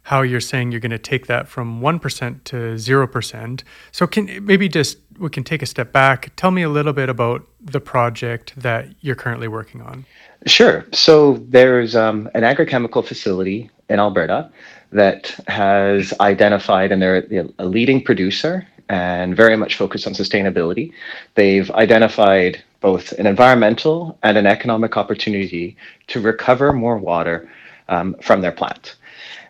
how 0.06 0.22
you're 0.22 0.40
saying 0.40 0.70
you're 0.70 0.80
going 0.80 0.92
to 0.92 1.00
take 1.00 1.26
that 1.26 1.48
from 1.48 1.80
1% 1.80 2.44
to 2.44 2.56
0%. 2.56 3.62
So 3.90 4.06
can 4.06 4.46
maybe 4.46 4.68
just 4.68 4.98
we 5.18 5.28
can 5.30 5.42
take 5.42 5.62
a 5.62 5.66
step 5.66 5.92
back. 5.92 6.30
Tell 6.36 6.52
me 6.52 6.62
a 6.62 6.68
little 6.68 6.92
bit 6.92 7.08
about 7.08 7.44
the 7.60 7.80
project 7.80 8.54
that 8.56 8.86
you're 9.00 9.16
currently 9.16 9.48
working 9.48 9.82
on. 9.82 10.06
Sure. 10.46 10.86
So 10.92 11.44
there's 11.48 11.96
um, 11.96 12.30
an 12.34 12.42
agrochemical 12.42 13.04
facility 13.04 13.68
in 13.88 13.98
Alberta 13.98 14.48
that 14.92 15.34
has 15.48 16.14
identified, 16.20 16.92
and 16.92 17.02
they're 17.02 17.26
a 17.58 17.66
leading 17.66 18.00
producer 18.00 18.64
and 18.88 19.36
very 19.36 19.56
much 19.56 19.76
focused 19.76 20.06
on 20.06 20.12
sustainability. 20.14 20.92
They've 21.34 21.70
identified 21.72 22.62
both 22.80 23.12
an 23.12 23.26
environmental 23.26 24.18
and 24.22 24.38
an 24.38 24.46
economic 24.46 24.96
opportunity 24.96 25.76
to 26.08 26.20
recover 26.20 26.72
more 26.72 26.96
water 26.96 27.50
um, 27.88 28.14
from 28.22 28.40
their 28.40 28.52
plant. 28.52 28.96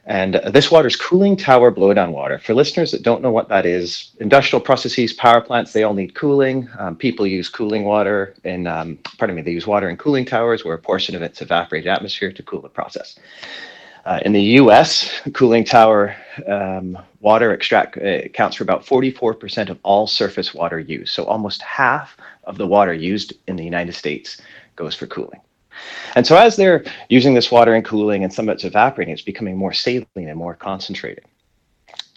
And 0.07 0.35
this 0.53 0.71
water 0.71 0.87
is 0.87 0.95
cooling 0.95 1.37
tower 1.37 1.73
blowdown 1.73 2.13
water. 2.13 2.39
For 2.39 2.55
listeners 2.55 2.93
that 2.93 3.03
don't 3.03 3.23
know 3.23 3.33
what 3.33 3.49
that 3.49 3.67
is, 3.67 4.13
industrial 4.21 4.61
processes, 4.61 5.13
power 5.13 5.41
plants, 5.41 5.73
they 5.73 5.83
all 5.83 5.95
need 5.95 6.15
cooling. 6.15 6.69
Um, 6.79 6.95
people 6.95 7.27
use 7.27 7.49
cooling 7.49 7.83
water 7.83 8.35
in, 8.45 8.69
um, 8.69 8.99
pardon 9.19 9.35
me, 9.35 9.43
they 9.43 9.51
use 9.51 9.67
water 9.67 9.91
in 9.91 9.97
cooling 9.97 10.25
towers 10.25 10.65
where 10.65 10.77
a 10.77 10.79
portion 10.79 11.17
of 11.17 11.23
it's 11.23 11.43
evaporated 11.43 11.89
atmosphere 11.89 12.31
to 12.31 12.43
cool 12.45 12.61
the 12.61 12.69
process. 12.69 13.19
Uh, 14.07 14.21
in 14.25 14.33
the 14.33 14.43
US, 14.61 15.21
cooling 15.35 15.65
tower 15.65 16.15
um, 16.47 16.97
water 17.21 17.53
extract 17.53 17.99
uh, 17.99 18.23
accounts 18.25 18.57
for 18.57 18.63
about 18.63 18.87
44% 18.87 19.69
of 19.69 19.81
all 19.83 20.07
surface 20.07 20.55
water 20.55 20.79
use. 20.79 21.11
So 21.11 21.25
almost 21.25 21.61
half 21.63 22.17
of 22.45 22.57
the 22.57 22.69
water 22.69 22.95
used 22.95 23.33
in 23.49 23.57
the 23.57 23.65
United 23.65 23.97
States 23.97 24.41
goes 24.77 24.95
for 24.95 25.09
cooling. 25.09 25.41
And 26.15 26.25
so 26.25 26.37
as 26.37 26.55
they're 26.55 26.85
using 27.09 27.35
this 27.35 27.51
water 27.51 27.75
in 27.75 27.83
cooling 27.83 28.23
and 28.23 28.33
some 28.33 28.49
of 28.49 28.55
it's 28.55 28.65
evaporating, 28.65 29.13
it's 29.13 29.23
becoming 29.23 29.57
more 29.57 29.73
saline 29.73 30.07
and 30.15 30.37
more 30.37 30.55
concentrated. 30.55 31.25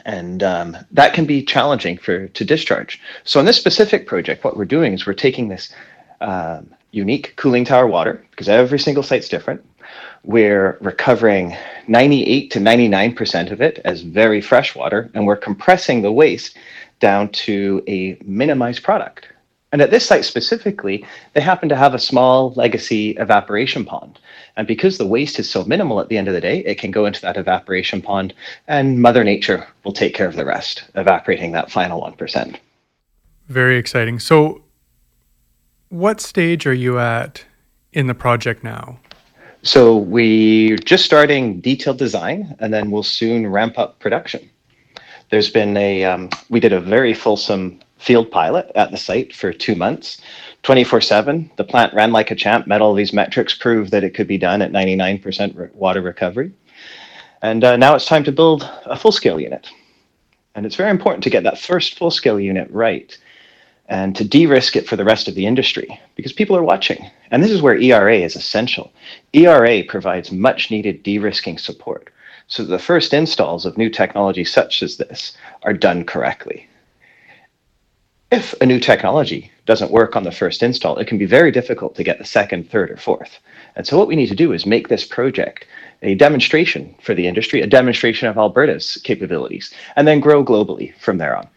And 0.06 0.44
um, 0.44 0.78
that 0.92 1.16
can 1.16 1.26
be 1.26 1.44
challenging 1.44 1.98
for 1.98 2.28
to 2.28 2.46
discharge. 2.46 3.02
So 3.24 3.40
in 3.40 3.48
this 3.48 3.58
specific 3.58 4.06
project, 4.06 4.44
what 4.44 4.56
we're 4.56 4.66
doing 4.66 4.94
is 4.94 5.08
we're 5.08 5.14
taking 5.14 5.48
this 5.48 5.74
um, 6.22 6.72
unique 6.92 7.34
cooling 7.36 7.66
tower 7.66 7.88
water, 7.88 8.24
because 8.30 8.48
every 8.48 8.78
single 8.78 9.04
site's 9.04 9.28
different. 9.28 9.66
We're 10.24 10.78
recovering 10.82 11.56
98 11.88 12.52
to 12.52 12.60
99% 12.60 13.52
of 13.52 13.62
it 13.62 13.80
as 13.86 14.02
very 14.02 14.42
fresh 14.42 14.76
water, 14.76 15.10
and 15.14 15.26
we're 15.26 15.38
compressing 15.38 16.02
the 16.02 16.12
waste 16.12 16.58
down 17.00 17.30
to 17.30 17.84
a 17.88 18.18
minimized 18.24 18.84
product. 18.84 19.28
And 19.72 19.82
at 19.82 19.92
this 19.92 20.06
site 20.06 20.26
specifically, 20.26 21.06
they 21.34 21.42
happen 21.42 21.70
to 21.70 21.76
have 21.76 21.94
a 21.94 22.00
small 22.00 22.52
legacy 22.54 23.12
evaporation 23.12 23.86
pond. 23.86 24.20
And 24.58 24.68
because 24.68 24.98
the 24.98 25.06
waste 25.06 25.40
is 25.40 25.50
so 25.50 25.64
minimal 25.64 26.00
at 26.00 26.10
the 26.10 26.18
end 26.18 26.28
of 26.28 26.34
the 26.34 26.42
day, 26.42 26.60
it 26.60 26.80
can 26.80 26.92
go 26.92 27.06
into 27.06 27.22
that 27.22 27.38
evaporation 27.38 28.02
pond 28.02 28.34
and 28.68 29.02
Mother 29.02 29.24
Nature 29.24 29.68
will 29.84 29.94
take 29.94 30.16
care 30.16 30.28
of 30.28 30.36
the 30.36 30.46
rest, 30.46 30.86
evaporating 30.96 31.52
that 31.52 31.72
final 31.72 32.02
1%. 32.02 32.58
Very 33.48 33.78
exciting. 33.78 34.20
So, 34.20 34.64
what 35.90 36.20
stage 36.20 36.68
are 36.68 36.74
you 36.74 37.00
at 37.00 37.46
in 37.94 38.08
the 38.08 38.14
project 38.14 38.64
now? 38.64 39.00
So, 39.62 39.98
we're 39.98 40.78
just 40.78 41.04
starting 41.04 41.60
detailed 41.60 41.98
design 41.98 42.56
and 42.60 42.74
then 42.74 42.92
we'll 42.92 43.04
soon 43.04 43.46
ramp 43.46 43.78
up 43.78 44.00
production. 44.00 44.50
There's 45.30 45.50
been 45.50 45.76
a, 45.76 46.06
um, 46.06 46.30
we 46.50 46.60
did 46.60 46.74
a 46.74 46.80
very 46.80 47.14
fulsome 47.14 47.80
field 48.00 48.32
pilot 48.32 48.72
at 48.76 48.92
the 48.92 48.98
site 48.98 49.36
for 49.36 49.52
two 49.52 49.76
months, 49.76 50.22
24 50.64 51.02
7. 51.02 51.52
The 51.58 51.64
plant 51.64 51.94
ran 51.94 52.12
like 52.12 52.32
a 52.32 52.36
champ, 52.36 52.68
met 52.68 52.82
all 52.82 52.94
these 52.94 53.14
metrics, 53.14 53.54
proved 53.54 53.92
that 53.92 54.04
it 54.04 54.14
could 54.14 54.28
be 54.28 54.38
done 54.38 54.62
at 54.62 54.72
99% 54.72 55.56
re- 55.56 55.70
water 55.74 56.02
recovery. 56.02 56.52
And 57.42 57.64
uh, 57.64 57.78
now 57.78 57.96
it's 57.96 58.06
time 58.06 58.24
to 58.24 58.32
build 58.32 58.70
a 58.86 58.98
full 58.98 59.12
scale 59.12 59.40
unit. 59.40 59.70
And 60.56 60.66
it's 60.66 60.76
very 60.76 60.90
important 60.90 61.24
to 61.26 61.30
get 61.30 61.44
that 61.44 61.60
first 61.60 61.98
full 61.98 62.12
scale 62.12 62.40
unit 62.40 62.70
right 62.72 63.18
and 63.90 64.16
to 64.16 64.24
de 64.24 64.46
risk 64.46 64.76
it 64.76 64.88
for 64.88 64.96
the 64.96 65.04
rest 65.04 65.28
of 65.28 65.36
the 65.36 65.46
industry 65.46 66.00
because 66.16 66.32
people 66.32 66.56
are 66.56 66.64
watching. 66.64 67.10
And 67.32 67.44
this 67.44 67.52
is 67.52 67.62
where 67.62 67.78
ERA 67.78 68.16
is 68.16 68.36
essential. 68.36 68.92
ERA 69.34 69.84
provides 69.84 70.32
much 70.32 70.72
needed 70.72 71.04
de 71.04 71.18
risking 71.18 71.58
support 71.58 72.10
so 72.48 72.64
the 72.64 72.80
first 72.80 73.14
installs 73.14 73.66
of 73.66 73.78
new 73.78 73.90
technology 73.90 74.44
such 74.44 74.82
as 74.82 74.98
this 74.98 75.38
are 75.64 75.74
done 75.74 76.04
correctly 76.04 76.68
if 78.32 78.54
a 78.62 78.66
new 78.66 78.80
technology 78.80 79.52
doesn't 79.66 79.92
work 79.92 80.16
on 80.16 80.24
the 80.24 80.32
first 80.32 80.62
install, 80.62 80.98
it 80.98 81.08
can 81.08 81.18
be 81.18 81.26
very 81.26 81.52
difficult 81.52 81.96
to 81.96 82.04
get 82.04 82.20
the 82.20 82.26
second, 82.26 82.70
third, 82.70 82.92
or 82.92 82.98
fourth. 82.98 83.40
And 83.76 83.88
so, 83.88 83.98
what 83.98 84.08
we 84.08 84.16
need 84.16 84.28
to 84.28 84.36
do 84.36 84.54
is 84.54 84.66
make 84.66 84.88
this 84.88 85.06
project 85.06 85.66
a 86.04 86.16
demonstration 86.16 86.96
for 87.02 87.16
the 87.16 87.28
industry, 87.28 87.62
a 87.62 87.68
demonstration 87.68 88.28
of 88.28 88.38
Alberta's 88.38 89.02
capabilities, 89.04 89.74
and 89.96 90.08
then 90.08 90.20
grow 90.20 90.44
globally 90.44 90.96
from 91.00 91.18
there 91.18 91.36
on. 91.36 91.48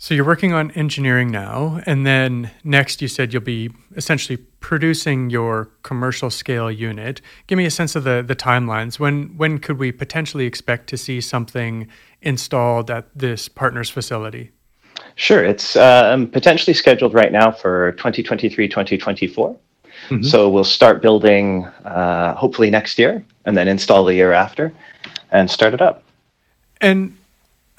So, 0.00 0.14
you're 0.14 0.24
working 0.24 0.52
on 0.52 0.70
engineering 0.72 1.28
now, 1.32 1.80
and 1.84 2.06
then 2.06 2.52
next 2.62 3.02
you 3.02 3.08
said 3.08 3.32
you'll 3.32 3.42
be 3.42 3.70
essentially 3.96 4.36
producing 4.36 5.28
your 5.28 5.70
commercial 5.82 6.30
scale 6.30 6.70
unit. 6.70 7.20
Give 7.48 7.58
me 7.58 7.66
a 7.66 7.70
sense 7.70 7.96
of 7.96 8.04
the, 8.04 8.24
the 8.26 8.36
timelines. 8.36 9.00
When, 9.00 9.36
when 9.36 9.58
could 9.58 9.76
we 9.76 9.90
potentially 9.90 10.46
expect 10.46 10.88
to 10.90 10.96
see 10.96 11.20
something 11.20 11.88
installed 12.22 12.92
at 12.92 13.06
this 13.12 13.48
partner's 13.48 13.90
facility? 13.90 14.52
Sure. 15.16 15.44
It's 15.44 15.74
um, 15.74 16.28
potentially 16.28 16.74
scheduled 16.74 17.12
right 17.12 17.32
now 17.32 17.50
for 17.50 17.90
2023, 17.92 18.68
2024. 18.68 19.50
Mm-hmm. 20.10 20.22
So 20.22 20.48
we'll 20.48 20.62
start 20.62 21.02
building 21.02 21.64
uh, 21.84 22.36
hopefully 22.36 22.70
next 22.70 23.00
year 23.00 23.24
and 23.44 23.56
then 23.56 23.66
install 23.66 24.04
the 24.04 24.14
year 24.14 24.32
after 24.32 24.72
and 25.32 25.50
start 25.50 25.74
it 25.74 25.82
up. 25.82 26.04
And 26.80 27.17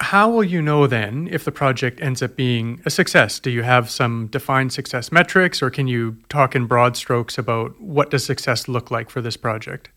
how 0.00 0.30
will 0.30 0.44
you 0.44 0.62
know 0.62 0.86
then 0.86 1.28
if 1.30 1.44
the 1.44 1.52
project 1.52 2.00
ends 2.00 2.22
up 2.22 2.34
being 2.34 2.80
a 2.86 2.90
success? 2.90 3.38
Do 3.38 3.50
you 3.50 3.62
have 3.62 3.90
some 3.90 4.28
defined 4.28 4.72
success 4.72 5.12
metrics 5.12 5.62
or 5.62 5.70
can 5.70 5.86
you 5.86 6.16
talk 6.28 6.56
in 6.56 6.66
broad 6.66 6.96
strokes 6.96 7.36
about 7.36 7.78
what 7.80 8.10
does 8.10 8.24
success 8.24 8.66
look 8.66 8.90
like 8.90 9.10
for 9.10 9.20
this 9.20 9.36
project? 9.36 9.90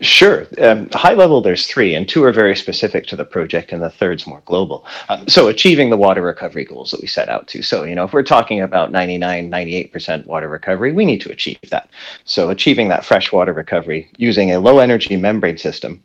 Sure. 0.00 0.46
Um, 0.58 0.88
high 0.92 1.14
level, 1.14 1.40
there's 1.40 1.66
three, 1.66 1.94
and 1.94 2.08
two 2.08 2.22
are 2.24 2.32
very 2.32 2.54
specific 2.54 3.06
to 3.06 3.16
the 3.16 3.24
project, 3.24 3.72
and 3.72 3.82
the 3.82 3.90
third's 3.90 4.26
more 4.26 4.42
global. 4.44 4.84
Um, 5.08 5.26
so, 5.26 5.48
achieving 5.48 5.88
the 5.88 5.96
water 5.96 6.20
recovery 6.20 6.64
goals 6.64 6.90
that 6.90 7.00
we 7.00 7.06
set 7.06 7.30
out 7.30 7.48
to. 7.48 7.62
So, 7.62 7.84
you 7.84 7.94
know, 7.94 8.04
if 8.04 8.12
we're 8.12 8.22
talking 8.22 8.60
about 8.60 8.92
99, 8.92 9.50
98% 9.50 10.26
water 10.26 10.48
recovery, 10.48 10.92
we 10.92 11.06
need 11.06 11.20
to 11.22 11.30
achieve 11.30 11.58
that. 11.70 11.88
So, 12.24 12.50
achieving 12.50 12.88
that 12.88 13.06
fresh 13.06 13.32
water 13.32 13.54
recovery 13.54 14.10
using 14.16 14.52
a 14.52 14.60
low 14.60 14.80
energy 14.80 15.16
membrane 15.16 15.58
system 15.58 16.02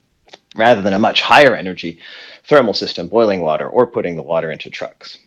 rather 0.55 0.81
than 0.81 0.93
a 0.93 0.99
much 0.99 1.21
higher 1.21 1.55
energy 1.55 1.99
thermal 2.47 2.73
system, 2.73 3.07
boiling 3.07 3.41
water, 3.41 3.67
or 3.67 3.87
putting 3.87 4.15
the 4.15 4.23
water 4.23 4.51
into 4.51 4.69
trucks. 4.69 5.17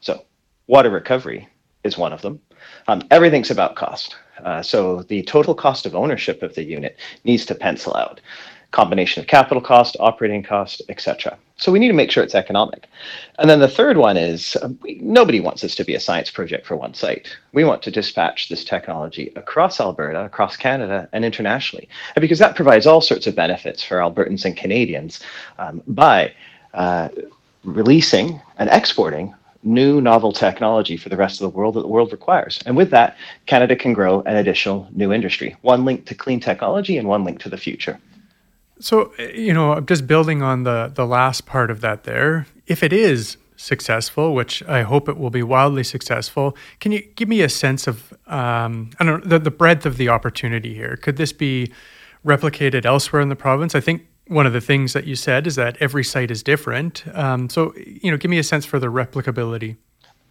So, 0.00 0.24
water 0.66 0.90
recovery 0.90 1.48
is 1.84 1.98
one 1.98 2.12
of 2.12 2.22
them. 2.22 2.40
Um, 2.86 3.02
everything's 3.10 3.50
about 3.50 3.76
cost. 3.76 4.16
Uh, 4.44 4.62
so 4.62 5.02
the 5.04 5.22
total 5.22 5.54
cost 5.54 5.86
of 5.86 5.94
ownership 5.94 6.42
of 6.42 6.54
the 6.54 6.64
unit 6.64 6.96
needs 7.24 7.44
to 7.46 7.54
pencil 7.54 7.94
out. 7.96 8.20
Combination 8.70 9.22
of 9.22 9.26
capital 9.26 9.62
cost, 9.62 9.96
operating 9.98 10.42
cost, 10.42 10.82
etc. 10.90 11.38
So 11.56 11.72
we 11.72 11.78
need 11.78 11.88
to 11.88 11.94
make 11.94 12.10
sure 12.10 12.22
it's 12.22 12.34
economic. 12.34 12.86
And 13.38 13.48
then 13.48 13.60
the 13.60 13.68
third 13.68 13.96
one 13.96 14.18
is 14.18 14.56
uh, 14.56 14.68
we, 14.82 15.00
nobody 15.02 15.40
wants 15.40 15.62
this 15.62 15.74
to 15.76 15.84
be 15.84 15.94
a 15.94 16.00
science 16.00 16.30
project 16.30 16.66
for 16.66 16.76
one 16.76 16.92
site. 16.92 17.34
We 17.52 17.64
want 17.64 17.82
to 17.84 17.90
dispatch 17.90 18.50
this 18.50 18.64
technology 18.64 19.32
across 19.36 19.80
Alberta, 19.80 20.26
across 20.26 20.56
Canada, 20.56 21.08
and 21.14 21.24
internationally. 21.24 21.88
And 22.14 22.20
because 22.20 22.38
that 22.40 22.56
provides 22.56 22.86
all 22.86 23.00
sorts 23.00 23.26
of 23.26 23.34
benefits 23.34 23.82
for 23.82 23.96
Albertans 23.96 24.44
and 24.44 24.56
Canadians 24.56 25.20
um, 25.58 25.82
by 25.86 26.34
uh, 26.74 27.08
releasing 27.64 28.40
and 28.58 28.68
exporting 28.70 29.34
new 29.62 30.00
novel 30.00 30.32
technology 30.32 30.96
for 30.96 31.08
the 31.08 31.16
rest 31.16 31.40
of 31.40 31.50
the 31.50 31.56
world 31.56 31.74
that 31.74 31.82
the 31.82 31.88
world 31.88 32.12
requires. 32.12 32.60
And 32.64 32.76
with 32.76 32.90
that, 32.90 33.16
Canada 33.46 33.74
can 33.76 33.92
grow 33.92 34.22
an 34.22 34.36
additional 34.36 34.88
new 34.92 35.12
industry, 35.12 35.56
one 35.62 35.84
link 35.84 36.06
to 36.06 36.14
clean 36.14 36.40
technology 36.40 36.96
and 36.96 37.08
one 37.08 37.24
link 37.24 37.40
to 37.40 37.48
the 37.48 37.56
future. 37.56 37.98
So, 38.80 39.12
you 39.18 39.52
know, 39.52 39.80
just 39.80 40.06
building 40.06 40.42
on 40.42 40.62
the 40.62 40.92
the 40.94 41.06
last 41.06 41.46
part 41.46 41.70
of 41.70 41.80
that 41.80 42.04
there, 42.04 42.46
if 42.66 42.82
it 42.82 42.92
is 42.92 43.36
successful, 43.56 44.34
which 44.34 44.62
I 44.68 44.82
hope 44.82 45.08
it 45.08 45.18
will 45.18 45.30
be 45.30 45.42
wildly 45.42 45.82
successful, 45.82 46.56
can 46.78 46.92
you 46.92 47.02
give 47.16 47.28
me 47.28 47.40
a 47.40 47.48
sense 47.48 47.88
of 47.88 48.12
um, 48.28 48.90
I 49.00 49.04
don't 49.04 49.24
know 49.24 49.30
the, 49.30 49.38
the 49.40 49.50
breadth 49.50 49.84
of 49.84 49.96
the 49.96 50.08
opportunity 50.08 50.74
here? 50.74 50.96
Could 50.96 51.16
this 51.16 51.32
be 51.32 51.72
replicated 52.24 52.84
elsewhere 52.84 53.20
in 53.20 53.28
the 53.28 53.36
province? 53.36 53.74
I 53.74 53.80
think 53.80 54.06
one 54.28 54.46
of 54.46 54.52
the 54.52 54.60
things 54.60 54.92
that 54.92 55.06
you 55.06 55.16
said 55.16 55.46
is 55.46 55.56
that 55.56 55.76
every 55.80 56.04
site 56.04 56.30
is 56.30 56.42
different. 56.42 57.04
Um, 57.14 57.48
so, 57.48 57.74
you 57.76 58.10
know, 58.10 58.16
give 58.16 58.30
me 58.30 58.38
a 58.38 58.44
sense 58.44 58.64
for 58.64 58.78
the 58.78 58.86
replicability. 58.86 59.76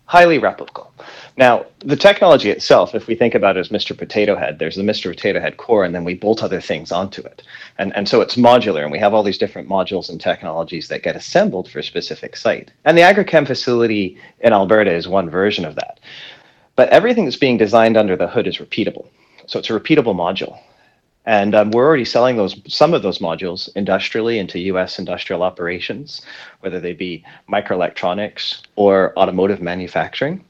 Highly 0.06 0.40
replicable. 0.40 0.88
Now, 1.36 1.66
the 1.80 1.98
technology 1.98 2.50
itself, 2.50 2.96
if 2.96 3.08
we 3.08 3.16
think 3.16 3.36
about 3.36 3.58
it 3.58 3.60
as 3.60 3.70
Mr. 3.70 3.98
Potato 3.98 4.38
Head, 4.38 4.58
there's 4.58 4.78
the 4.78 4.82
Mr. 4.82 5.12
Potato 5.12 5.42
Head 5.42 5.58
core, 5.58 5.84
and 5.84 5.94
then 5.94 6.06
we 6.06 6.14
bolt 6.14 6.42
other 6.42 6.62
things 6.62 6.94
onto 6.94 7.22
it. 7.24 7.44
And, 7.78 7.94
and 7.96 8.08
so 8.08 8.22
it's 8.22 8.36
modular, 8.36 8.84
and 8.84 8.92
we 8.92 9.00
have 9.00 9.14
all 9.14 9.22
these 9.22 9.38
different 9.38 9.68
modules 9.68 10.10
and 10.10 10.22
technologies 10.22 10.88
that 10.88 11.04
get 11.04 11.18
assembled 11.18 11.70
for 11.70 11.80
a 11.80 11.84
specific 11.84 12.38
site. 12.38 12.72
And 12.86 12.98
the 12.98 13.02
Agrichem 13.02 13.46
facility 13.46 14.18
in 14.40 14.54
Alberta 14.54 14.94
is 14.94 15.10
one 15.10 15.30
version 15.30 15.66
of 15.66 15.76
that. 15.76 16.00
But 16.78 16.90
everything 16.90 17.26
that's 17.26 17.36
being 17.36 17.58
designed 17.58 17.98
under 17.98 18.16
the 18.16 18.28
hood 18.28 18.48
is 18.48 18.60
repeatable. 18.60 19.08
So 19.48 19.60
it's 19.60 19.70
a 19.70 19.74
repeatable 19.74 20.16
module. 20.16 20.58
And 21.28 21.54
um, 21.56 21.72
we're 21.72 21.86
already 21.86 22.06
selling 22.06 22.38
those 22.38 22.56
some 22.74 22.94
of 22.94 23.04
those 23.04 23.20
modules 23.20 23.70
industrially 23.76 24.40
into 24.40 24.60
U.S. 24.72 24.98
industrial 24.98 25.44
operations, 25.44 26.22
whether 26.62 26.80
they 26.80 26.94
be 26.94 27.24
microelectronics 27.52 28.62
or 28.78 29.14
automotive 29.20 29.62
manufacturing. 29.62 30.44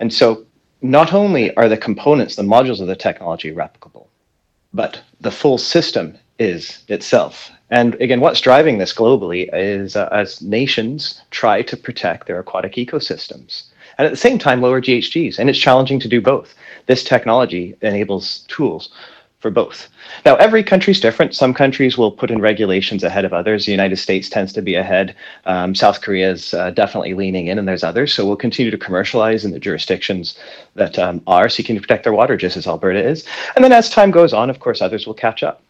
And 0.00 0.12
so, 0.12 0.44
not 0.82 1.14
only 1.14 1.54
are 1.54 1.68
the 1.68 1.76
components, 1.76 2.34
the 2.34 2.42
modules 2.42 2.80
of 2.80 2.88
the 2.88 2.96
technology 2.96 3.52
replicable, 3.52 4.08
but 4.74 5.00
the 5.20 5.30
full 5.30 5.58
system 5.58 6.18
is 6.40 6.82
itself. 6.88 7.52
And 7.70 7.94
again, 8.00 8.20
what's 8.20 8.40
driving 8.40 8.78
this 8.78 8.92
globally 8.92 9.48
is 9.52 9.94
uh, 9.94 10.08
as 10.10 10.42
nations 10.42 11.22
try 11.30 11.62
to 11.62 11.76
protect 11.76 12.26
their 12.26 12.40
aquatic 12.40 12.74
ecosystems 12.74 13.66
and 13.96 14.06
at 14.06 14.10
the 14.10 14.16
same 14.16 14.38
time 14.38 14.60
lower 14.60 14.80
GHGs. 14.80 15.38
And 15.38 15.48
it's 15.48 15.58
challenging 15.58 16.00
to 16.00 16.08
do 16.08 16.20
both. 16.20 16.54
This 16.86 17.04
technology 17.04 17.76
enables 17.80 18.40
tools 18.48 18.90
for 19.42 19.50
both. 19.50 19.88
Now, 20.24 20.36
every 20.36 20.62
country's 20.62 21.00
different. 21.00 21.34
Some 21.34 21.52
countries 21.52 21.98
will 21.98 22.12
put 22.12 22.30
in 22.30 22.40
regulations 22.40 23.02
ahead 23.02 23.24
of 23.24 23.32
others. 23.32 23.66
The 23.66 23.72
United 23.72 23.96
States 23.96 24.28
tends 24.28 24.52
to 24.52 24.62
be 24.62 24.76
ahead. 24.76 25.16
Um, 25.46 25.74
South 25.74 26.00
Korea 26.00 26.30
is 26.30 26.54
uh, 26.54 26.70
definitely 26.70 27.14
leaning 27.14 27.48
in, 27.48 27.58
and 27.58 27.66
there's 27.66 27.82
others. 27.82 28.14
So 28.14 28.24
we'll 28.24 28.36
continue 28.36 28.70
to 28.70 28.78
commercialize 28.78 29.44
in 29.44 29.50
the 29.50 29.58
jurisdictions 29.58 30.38
that 30.76 30.96
um, 30.98 31.20
are 31.26 31.48
seeking 31.48 31.74
to 31.74 31.80
protect 31.80 32.04
their 32.04 32.12
water, 32.12 32.36
just 32.36 32.56
as 32.56 32.68
Alberta 32.68 33.04
is. 33.04 33.26
And 33.56 33.64
then 33.64 33.72
as 33.72 33.90
time 33.90 34.12
goes 34.12 34.32
on, 34.32 34.48
of 34.48 34.60
course, 34.60 34.80
others 34.80 35.06
will 35.06 35.14
catch 35.14 35.42
up. 35.42 35.60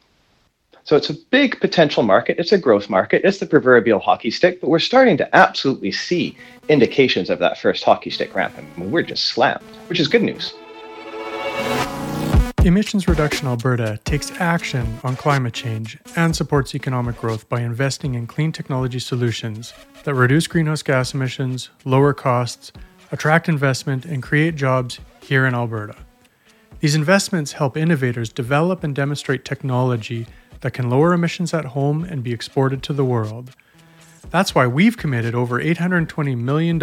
So 0.84 0.96
it's 0.96 1.10
a 1.10 1.14
big 1.14 1.58
potential 1.60 2.02
market. 2.02 2.38
It's 2.38 2.52
a 2.52 2.58
growth 2.58 2.90
market. 2.90 3.22
It's 3.24 3.38
the 3.38 3.46
proverbial 3.46 4.00
hockey 4.00 4.30
stick, 4.30 4.60
but 4.60 4.68
we're 4.68 4.80
starting 4.80 5.16
to 5.18 5.34
absolutely 5.34 5.92
see 5.92 6.36
indications 6.68 7.30
of 7.30 7.38
that 7.38 7.56
first 7.56 7.84
hockey 7.84 8.10
stick 8.10 8.34
ramp. 8.34 8.54
And 8.58 8.92
we're 8.92 9.02
just 9.02 9.26
slammed, 9.26 9.64
which 9.88 10.00
is 10.00 10.08
good 10.08 10.22
news. 10.22 10.52
Emissions 12.64 13.08
Reduction 13.08 13.48
Alberta 13.48 13.98
takes 14.04 14.30
action 14.40 15.00
on 15.02 15.16
climate 15.16 15.52
change 15.52 15.98
and 16.14 16.36
supports 16.36 16.76
economic 16.76 17.16
growth 17.16 17.48
by 17.48 17.60
investing 17.60 18.14
in 18.14 18.28
clean 18.28 18.52
technology 18.52 19.00
solutions 19.00 19.74
that 20.04 20.14
reduce 20.14 20.46
greenhouse 20.46 20.80
gas 20.80 21.12
emissions, 21.12 21.70
lower 21.84 22.14
costs, 22.14 22.70
attract 23.10 23.48
investment, 23.48 24.04
and 24.04 24.22
create 24.22 24.54
jobs 24.54 25.00
here 25.20 25.44
in 25.44 25.56
Alberta. 25.56 25.96
These 26.78 26.94
investments 26.94 27.50
help 27.50 27.76
innovators 27.76 28.28
develop 28.28 28.84
and 28.84 28.94
demonstrate 28.94 29.44
technology 29.44 30.28
that 30.60 30.72
can 30.72 30.88
lower 30.88 31.12
emissions 31.12 31.52
at 31.52 31.64
home 31.64 32.04
and 32.04 32.22
be 32.22 32.32
exported 32.32 32.80
to 32.84 32.92
the 32.92 33.04
world. 33.04 33.56
That's 34.30 34.54
why 34.54 34.68
we've 34.68 34.96
committed 34.96 35.34
over 35.34 35.60
$820 35.60 36.38
million 36.38 36.78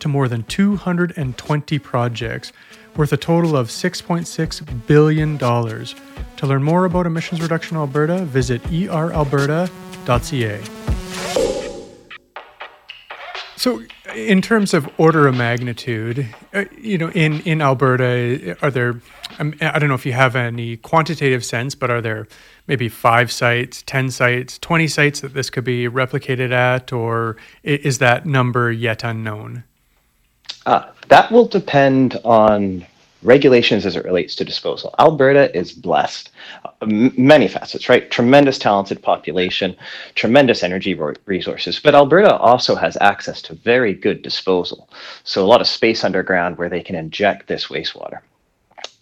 to 0.00 0.08
more 0.08 0.28
than 0.28 0.42
220 0.44 1.78
projects 1.78 2.52
worth 2.96 3.12
a 3.12 3.16
total 3.16 3.56
of 3.56 3.68
$6.6 3.68 4.86
billion. 4.86 5.38
To 5.38 6.46
learn 6.46 6.62
more 6.62 6.84
about 6.84 7.06
Emissions 7.06 7.40
Reduction 7.40 7.76
Alberta, 7.76 8.24
visit 8.24 8.62
eralberta.ca. 8.64 10.60
So, 13.56 13.82
in 14.14 14.40
terms 14.40 14.72
of 14.72 14.88
order 14.96 15.28
of 15.28 15.36
magnitude, 15.36 16.26
uh, 16.54 16.64
you 16.78 16.96
know, 16.96 17.10
in, 17.10 17.40
in 17.42 17.60
Alberta, 17.60 18.56
are 18.62 18.70
there, 18.70 19.02
um, 19.38 19.54
I 19.60 19.78
don't 19.78 19.90
know 19.90 19.94
if 19.94 20.06
you 20.06 20.14
have 20.14 20.34
any 20.34 20.78
quantitative 20.78 21.44
sense, 21.44 21.74
but 21.74 21.90
are 21.90 22.00
there 22.00 22.26
maybe 22.66 22.88
five 22.88 23.30
sites, 23.30 23.82
10 23.82 24.10
sites, 24.12 24.58
20 24.58 24.88
sites 24.88 25.20
that 25.20 25.34
this 25.34 25.50
could 25.50 25.64
be 25.64 25.88
replicated 25.88 26.52
at, 26.52 26.90
or 26.90 27.36
is 27.62 27.98
that 27.98 28.24
number 28.24 28.72
yet 28.72 29.04
unknown? 29.04 29.64
Uh, 30.66 30.90
that 31.08 31.30
will 31.32 31.46
depend 31.46 32.18
on 32.24 32.86
regulations 33.22 33.84
as 33.84 33.96
it 33.96 34.04
relates 34.04 34.34
to 34.34 34.44
disposal. 34.44 34.94
Alberta 34.98 35.54
is 35.56 35.72
blessed, 35.72 36.30
uh, 36.64 36.70
many 36.86 37.48
facets, 37.48 37.88
right? 37.88 38.10
Tremendous 38.10 38.58
talented 38.58 39.02
population, 39.02 39.76
tremendous 40.14 40.62
energy 40.62 40.98
resources, 41.26 41.78
but 41.78 41.94
Alberta 41.94 42.36
also 42.36 42.74
has 42.74 42.96
access 43.00 43.42
to 43.42 43.54
very 43.54 43.92
good 43.92 44.22
disposal. 44.22 44.88
So 45.24 45.44
a 45.44 45.46
lot 45.46 45.60
of 45.60 45.66
space 45.66 46.04
underground 46.04 46.56
where 46.56 46.70
they 46.70 46.82
can 46.82 46.94
inject 46.94 47.46
this 47.46 47.66
wastewater. 47.66 48.20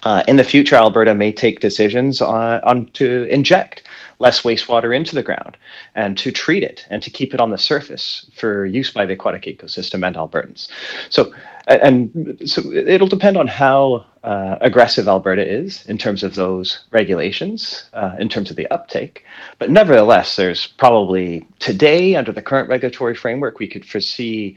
Uh, 0.05 0.23
in 0.29 0.37
the 0.37 0.45
future, 0.45 0.77
Alberta 0.77 1.15
may 1.15 1.33
take 1.33 1.61
decisions 1.61 2.21
on, 2.21 2.61
on 2.61 2.87
to 2.95 3.25
inject 3.25 3.83
less 4.19 4.43
wastewater 4.43 4.95
into 4.95 5.15
the 5.15 5.23
ground 5.23 5.57
and 5.95 6.19
to 6.19 6.33
treat 6.33 6.63
it 6.63 6.87
and 6.91 7.03
to 7.03 7.11
keep 7.11 7.35
it 7.35 7.41
on 7.41 7.51
the 7.51 7.59
surface 7.59 8.31
for 8.35 8.67
use 8.67 8.91
by 8.91 9.07
the 9.07 9.13
aquatic 9.13 9.43
ecosystem 9.43 10.07
and 10.07 10.17
Albertans. 10.17 10.69
So, 11.09 11.33
and 11.69 12.41
so 12.45 12.73
it'll 12.73 13.09
depend 13.09 13.37
on 13.37 13.47
how 13.47 14.07
uh, 14.25 14.57
aggressive 14.61 15.07
Alberta 15.07 15.47
is 15.47 15.87
in 15.87 15.99
terms 15.99 16.23
of 16.23 16.35
those 16.35 16.81
regulations, 16.91 17.85
uh, 17.93 18.17
in 18.19 18.29
terms 18.29 18.51
of 18.51 18.57
the 18.57 18.67
uptake. 18.69 19.25
But 19.59 19.71
nevertheless, 19.71 20.37
there's 20.37 20.67
probably 20.67 21.47
today, 21.61 22.17
under 22.17 22.33
the 22.33 22.43
current 22.43 22.69
regulatory 22.69 23.15
framework, 23.15 23.59
we 23.59 23.69
could 23.69 23.85
foresee 23.85 24.57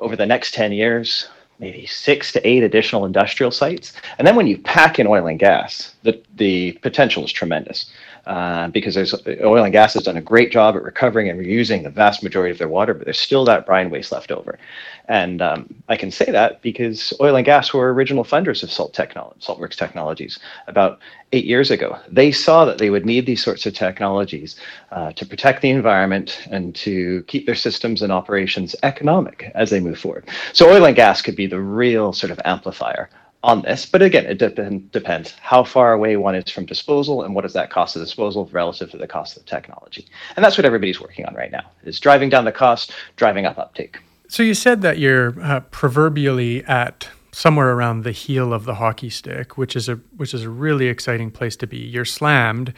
over 0.00 0.16
the 0.16 0.26
next 0.26 0.54
10 0.54 0.72
years 0.72 1.28
maybe 1.58 1.86
six 1.86 2.32
to 2.32 2.46
eight 2.46 2.62
additional 2.62 3.04
industrial 3.04 3.50
sites. 3.50 3.92
And 4.18 4.26
then 4.26 4.36
when 4.36 4.46
you 4.46 4.58
pack 4.58 4.98
in 4.98 5.06
oil 5.06 5.26
and 5.26 5.38
gas, 5.38 5.94
the, 6.02 6.20
the 6.36 6.72
potential 6.82 7.24
is 7.24 7.32
tremendous. 7.32 7.90
Uh, 8.26 8.68
because 8.68 8.94
there's 8.94 9.14
oil 9.42 9.64
and 9.64 9.72
gas 9.72 9.92
has 9.92 10.02
done 10.02 10.16
a 10.16 10.22
great 10.22 10.50
job 10.50 10.74
at 10.74 10.82
recovering 10.82 11.28
and 11.28 11.38
reusing 11.38 11.82
the 11.82 11.90
vast 11.90 12.22
majority 12.22 12.50
of 12.50 12.56
their 12.56 12.68
water, 12.68 12.94
but 12.94 13.04
there's 13.04 13.18
still 13.18 13.44
that 13.44 13.66
brine 13.66 13.90
waste 13.90 14.12
left 14.12 14.32
over. 14.32 14.58
And 15.08 15.42
um, 15.42 15.74
I 15.90 15.96
can 15.96 16.10
say 16.10 16.30
that 16.30 16.62
because 16.62 17.12
oil 17.20 17.36
and 17.36 17.44
gas 17.44 17.74
were 17.74 17.92
original 17.92 18.24
funders 18.24 18.62
of 18.62 18.70
salt 18.70 18.94
technology, 18.94 19.38
saltworks 19.40 19.76
technologies 19.76 20.38
about 20.68 21.00
eight 21.32 21.44
years 21.44 21.70
ago. 21.70 21.98
They 22.08 22.32
saw 22.32 22.64
that 22.64 22.78
they 22.78 22.88
would 22.88 23.04
need 23.04 23.26
these 23.26 23.44
sorts 23.44 23.66
of 23.66 23.74
technologies 23.74 24.58
uh, 24.90 25.12
to 25.12 25.26
protect 25.26 25.60
the 25.60 25.68
environment 25.68 26.46
and 26.50 26.74
to 26.76 27.22
keep 27.26 27.44
their 27.44 27.54
systems 27.54 28.00
and 28.00 28.10
operations 28.10 28.74
economic 28.82 29.52
as 29.54 29.68
they 29.68 29.80
move 29.80 29.98
forward. 29.98 30.26
So 30.54 30.70
oil 30.70 30.86
and 30.86 30.96
gas 30.96 31.20
could 31.20 31.36
be 31.36 31.46
the 31.46 31.60
real 31.60 32.14
sort 32.14 32.30
of 32.30 32.40
amplifier 32.46 33.10
on 33.44 33.62
this. 33.62 33.84
But 33.86 34.02
again, 34.02 34.24
it 34.24 34.38
dep- 34.38 34.90
depends 34.90 35.32
how 35.40 35.62
far 35.64 35.92
away 35.92 36.16
one 36.16 36.34
is 36.34 36.50
from 36.50 36.64
disposal 36.64 37.22
and 37.22 37.34
what 37.34 37.42
does 37.42 37.52
that 37.52 37.70
cost 37.70 37.94
of 37.94 38.02
disposal 38.02 38.48
relative 38.52 38.90
to 38.92 38.96
the 38.96 39.06
cost 39.06 39.36
of 39.36 39.44
the 39.44 39.50
technology. 39.50 40.06
And 40.34 40.44
that's 40.44 40.56
what 40.56 40.64
everybody's 40.64 41.00
working 41.00 41.26
on 41.26 41.34
right 41.34 41.52
now 41.52 41.70
is 41.84 42.00
driving 42.00 42.30
down 42.30 42.46
the 42.46 42.52
cost, 42.52 42.92
driving 43.16 43.44
up 43.44 43.58
uptake. 43.58 43.98
So 44.28 44.42
you 44.42 44.54
said 44.54 44.80
that 44.82 44.98
you're 44.98 45.38
uh, 45.40 45.60
proverbially 45.70 46.64
at 46.64 47.08
somewhere 47.32 47.72
around 47.72 48.04
the 48.04 48.12
heel 48.12 48.52
of 48.52 48.64
the 48.64 48.76
hockey 48.76 49.10
stick, 49.10 49.58
which 49.58 49.76
is 49.76 49.88
a 49.88 49.96
which 50.16 50.32
is 50.32 50.44
a 50.44 50.50
really 50.50 50.86
exciting 50.86 51.30
place 51.30 51.56
to 51.56 51.66
be. 51.66 51.78
You're 51.78 52.04
slammed. 52.06 52.72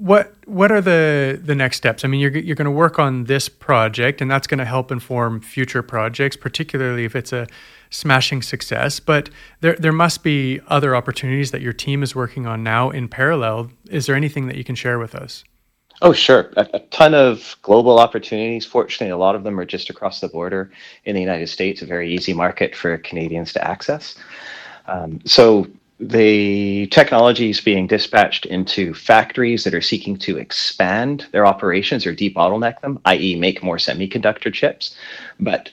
What 0.00 0.34
what 0.46 0.72
are 0.72 0.80
the 0.80 1.38
the 1.42 1.54
next 1.54 1.76
steps? 1.76 2.04
I 2.04 2.08
mean, 2.08 2.20
you're 2.20 2.36
you're 2.36 2.56
going 2.56 2.64
to 2.64 2.70
work 2.70 2.98
on 2.98 3.24
this 3.24 3.48
project, 3.50 4.22
and 4.22 4.30
that's 4.30 4.46
going 4.46 4.58
to 4.58 4.64
help 4.64 4.90
inform 4.90 5.40
future 5.40 5.82
projects, 5.82 6.36
particularly 6.36 7.04
if 7.04 7.14
it's 7.14 7.32
a 7.32 7.46
smashing 7.90 8.40
success, 8.40 8.98
but 8.98 9.28
there 9.60 9.76
there 9.76 9.92
must 9.92 10.22
be 10.22 10.60
other 10.68 10.96
opportunities 10.96 11.50
that 11.50 11.60
your 11.60 11.74
team 11.74 12.02
is 12.02 12.14
working 12.14 12.46
on 12.46 12.62
now 12.62 12.88
in 12.88 13.08
parallel. 13.08 13.70
Is 13.90 14.06
there 14.06 14.16
anything 14.16 14.46
that 14.46 14.56
you 14.56 14.64
can 14.64 14.74
share 14.74 14.98
with 14.98 15.14
us? 15.14 15.44
Oh, 16.02 16.14
sure. 16.14 16.50
A, 16.56 16.66
a, 16.72 16.78
ton 16.78 17.12
of 17.12 17.56
global 17.60 17.98
opportunities. 17.98 18.64
Fortunately, 18.64 19.10
a 19.10 19.18
lot 19.18 19.34
of 19.34 19.44
them 19.44 19.60
are 19.60 19.66
just 19.66 19.90
across 19.90 20.20
the 20.20 20.28
border 20.28 20.70
in 21.04 21.14
the 21.14 21.20
United 21.20 21.48
States, 21.48 21.82
a 21.82 21.86
very 21.86 22.10
easy 22.10 22.32
market 22.32 22.74
for 22.74 22.96
Canadians 22.96 23.52
to 23.52 23.62
access. 23.62 24.16
Um, 24.86 25.20
so 25.26 25.66
the 26.00 26.86
technology 26.86 27.50
is 27.50 27.60
being 27.60 27.86
dispatched 27.86 28.46
into 28.46 28.94
factories 28.94 29.64
that 29.64 29.74
are 29.74 29.82
seeking 29.82 30.16
to 30.16 30.38
expand 30.38 31.26
their 31.30 31.46
operations 31.46 32.06
or 32.06 32.14
debottleneck 32.14 32.80
them, 32.80 32.98
i.e., 33.04 33.36
make 33.36 33.62
more 33.62 33.76
semiconductor 33.76 34.50
chips. 34.50 34.96
But 35.38 35.70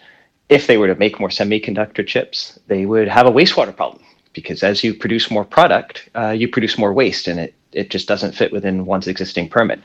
if 0.49 0.67
they 0.67 0.77
were 0.77 0.87
to 0.87 0.95
make 0.95 1.19
more 1.19 1.29
semiconductor 1.29 2.05
chips, 2.05 2.59
they 2.67 2.85
would 2.85 3.07
have 3.07 3.25
a 3.25 3.31
wastewater 3.31 3.75
problem 3.75 4.03
because 4.33 4.63
as 4.63 4.83
you 4.83 4.93
produce 4.93 5.31
more 5.31 5.45
product, 5.45 6.09
uh, 6.13 6.29
you 6.29 6.49
produce 6.49 6.77
more 6.77 6.93
waste, 6.93 7.27
and 7.27 7.39
it 7.39 7.53
it 7.71 7.89
just 7.89 8.07
doesn't 8.07 8.33
fit 8.33 8.51
within 8.51 8.85
one's 8.85 9.07
existing 9.07 9.49
permit. 9.49 9.79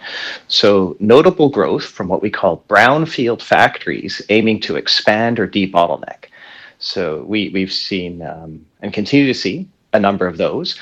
So 0.48 0.96
notable 1.00 1.50
growth 1.50 1.84
from 1.84 2.08
what 2.08 2.22
we 2.22 2.30
call 2.30 2.64
brownfield 2.68 3.42
factories 3.42 4.22
aiming 4.28 4.60
to 4.60 4.76
expand 4.76 5.38
or 5.38 5.48
debottleneck. 5.48 6.26
So 6.78 7.22
we 7.28 7.50
we've 7.50 7.72
seen 7.72 8.22
um, 8.22 8.66
and 8.82 8.92
continue 8.92 9.26
to 9.26 9.38
see 9.38 9.68
a 9.92 10.00
number 10.00 10.26
of 10.26 10.38
those. 10.38 10.78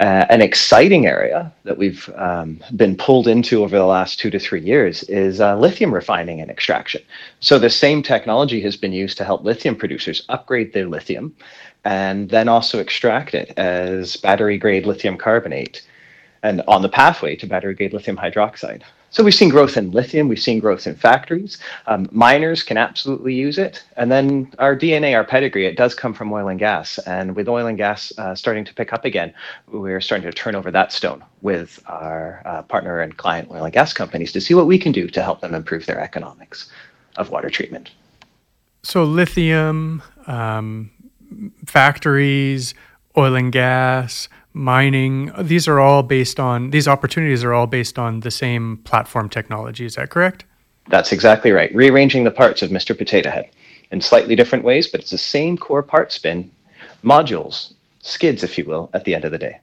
Uh, 0.00 0.26
an 0.28 0.42
exciting 0.42 1.06
area 1.06 1.52
that 1.62 1.78
we've 1.78 2.10
um, 2.16 2.58
been 2.74 2.96
pulled 2.96 3.28
into 3.28 3.62
over 3.62 3.78
the 3.78 3.84
last 3.84 4.18
two 4.18 4.28
to 4.28 4.40
three 4.40 4.60
years 4.60 5.04
is 5.04 5.40
uh, 5.40 5.56
lithium 5.56 5.94
refining 5.94 6.40
and 6.40 6.50
extraction. 6.50 7.00
So, 7.38 7.60
the 7.60 7.70
same 7.70 8.02
technology 8.02 8.60
has 8.62 8.76
been 8.76 8.92
used 8.92 9.16
to 9.18 9.24
help 9.24 9.44
lithium 9.44 9.76
producers 9.76 10.24
upgrade 10.28 10.72
their 10.72 10.88
lithium 10.88 11.36
and 11.84 12.28
then 12.28 12.48
also 12.48 12.80
extract 12.80 13.34
it 13.34 13.56
as 13.56 14.16
battery 14.16 14.58
grade 14.58 14.84
lithium 14.84 15.16
carbonate 15.16 15.82
and 16.42 16.62
on 16.66 16.82
the 16.82 16.88
pathway 16.88 17.36
to 17.36 17.46
battery 17.46 17.74
grade 17.74 17.92
lithium 17.92 18.16
hydroxide. 18.16 18.82
So 19.14 19.22
we've 19.22 19.32
seen 19.32 19.48
growth 19.48 19.76
in 19.76 19.92
lithium, 19.92 20.26
we've 20.26 20.40
seen 20.40 20.58
growth 20.58 20.88
in 20.88 20.96
factories. 20.96 21.58
Um, 21.86 22.08
miners 22.10 22.64
can 22.64 22.76
absolutely 22.76 23.32
use 23.32 23.58
it. 23.58 23.84
And 23.96 24.10
then 24.10 24.52
our 24.58 24.74
DNA, 24.74 25.14
our 25.14 25.22
pedigree, 25.22 25.66
it 25.66 25.76
does 25.76 25.94
come 25.94 26.12
from 26.12 26.32
oil 26.32 26.48
and 26.48 26.58
gas. 26.58 26.98
And 26.98 27.36
with 27.36 27.48
oil 27.48 27.68
and 27.68 27.78
gas 27.78 28.12
uh, 28.18 28.34
starting 28.34 28.64
to 28.64 28.74
pick 28.74 28.92
up 28.92 29.04
again, 29.04 29.32
we're 29.68 30.00
starting 30.00 30.28
to 30.28 30.32
turn 30.32 30.56
over 30.56 30.72
that 30.72 30.90
stone 30.90 31.22
with 31.42 31.80
our 31.86 32.42
uh, 32.44 32.62
partner 32.62 33.02
and 33.02 33.16
client 33.16 33.52
oil 33.52 33.62
and 33.62 33.72
gas 33.72 33.92
companies 33.92 34.32
to 34.32 34.40
see 34.40 34.52
what 34.52 34.66
we 34.66 34.80
can 34.80 34.90
do 34.90 35.06
to 35.06 35.22
help 35.22 35.40
them 35.40 35.54
improve 35.54 35.86
their 35.86 36.00
economics 36.00 36.68
of 37.14 37.30
water 37.30 37.50
treatment. 37.50 37.92
So, 38.82 39.04
lithium, 39.04 40.02
um, 40.26 40.90
factories, 41.66 42.74
oil 43.16 43.36
and 43.36 43.52
gas, 43.52 44.28
mining 44.54 45.32
these 45.38 45.68
are 45.68 45.80
all 45.80 46.02
based 46.02 46.40
on 46.40 46.70
these 46.70 46.88
opportunities 46.88 47.44
are 47.44 47.52
all 47.52 47.66
based 47.66 47.98
on 47.98 48.20
the 48.20 48.30
same 48.30 48.76
platform 48.78 49.28
technology 49.28 49.84
is 49.84 49.96
that 49.96 50.10
correct 50.10 50.44
that's 50.88 51.12
exactly 51.12 51.50
right 51.50 51.74
rearranging 51.74 52.24
the 52.24 52.30
parts 52.30 52.62
of 52.62 52.70
mr 52.70 52.96
potato 52.96 53.30
head 53.30 53.50
in 53.90 54.00
slightly 54.00 54.36
different 54.36 54.64
ways 54.64 54.86
but 54.86 55.00
it's 55.00 55.10
the 55.10 55.18
same 55.18 55.58
core 55.58 55.82
part 55.82 56.12
spin 56.12 56.50
modules 57.02 57.74
skids 58.00 58.42
if 58.42 58.56
you 58.56 58.64
will 58.64 58.88
at 58.94 59.04
the 59.04 59.14
end 59.14 59.24
of 59.24 59.32
the 59.32 59.38
day 59.38 59.58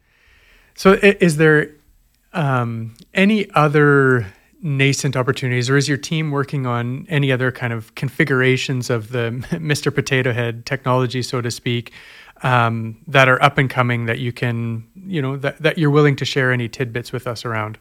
So, 0.76 0.94
is 1.02 1.38
there 1.38 1.72
um, 2.34 2.96
any 3.14 3.50
other 3.52 4.26
nascent 4.62 5.16
opportunities, 5.16 5.70
or 5.70 5.78
is 5.78 5.88
your 5.88 5.98
team 5.98 6.32
working 6.32 6.66
on 6.66 7.06
any 7.10 7.32
other 7.32 7.52
kind 7.52 7.74
of 7.74 7.94
configurations 7.96 8.90
of 8.90 9.12
the 9.12 9.32
Mr. 9.52 9.94
Potato 9.94 10.34
Head 10.34 10.66
technology, 10.66 11.22
so 11.22 11.42
to 11.42 11.52
speak, 11.52 11.92
um, 12.44 12.98
that 13.08 13.30
are 13.30 13.42
up 13.42 13.58
and 13.58 13.70
coming 13.70 14.06
that 14.06 14.20
you 14.20 14.32
can, 14.32 14.88
you 15.06 15.22
know, 15.22 15.38
that, 15.38 15.58
that 15.60 15.78
you're 15.78 15.92
willing 15.92 16.16
to 16.18 16.26
share 16.26 16.52
any 16.52 16.68
tidbits 16.68 17.12
with 17.12 17.28
us 17.28 17.46
around? 17.46 17.78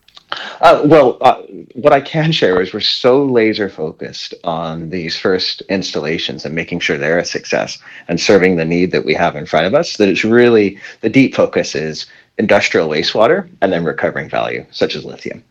Uh, 0.61 0.83
well, 0.85 1.19
uh, 1.23 1.43
what 1.75 1.93
I 1.93 2.01
can 2.01 2.31
share 2.31 2.61
is 2.61 2.73
we're 2.73 2.81
so 2.81 3.25
laser 3.25 3.69
focused 3.69 4.35
on 4.45 4.91
these 4.91 5.19
first 5.19 5.63
installations 5.63 6.45
and 6.45 6.55
making 6.55 6.81
sure 6.81 6.97
they're 6.97 7.19
a 7.19 7.25
success 7.25 7.79
and 8.09 8.21
serving 8.21 8.57
the 8.57 8.65
need 8.65 8.93
that 8.93 9.05
we 9.05 9.15
have 9.15 9.35
in 9.35 9.47
front 9.47 9.67
of 9.67 9.75
us 9.75 9.97
that 9.97 10.09
it's 10.09 10.25
really 10.25 10.79
the 11.01 11.09
deep 11.09 11.35
focus 11.35 11.75
is 11.75 12.07
industrial 12.39 12.89
wastewater 12.89 13.49
and 13.61 13.73
then 13.73 13.85
recovering 13.85 14.29
value, 14.29 14.65
such 14.71 14.95
as 14.95 15.05
lithium. 15.05 15.43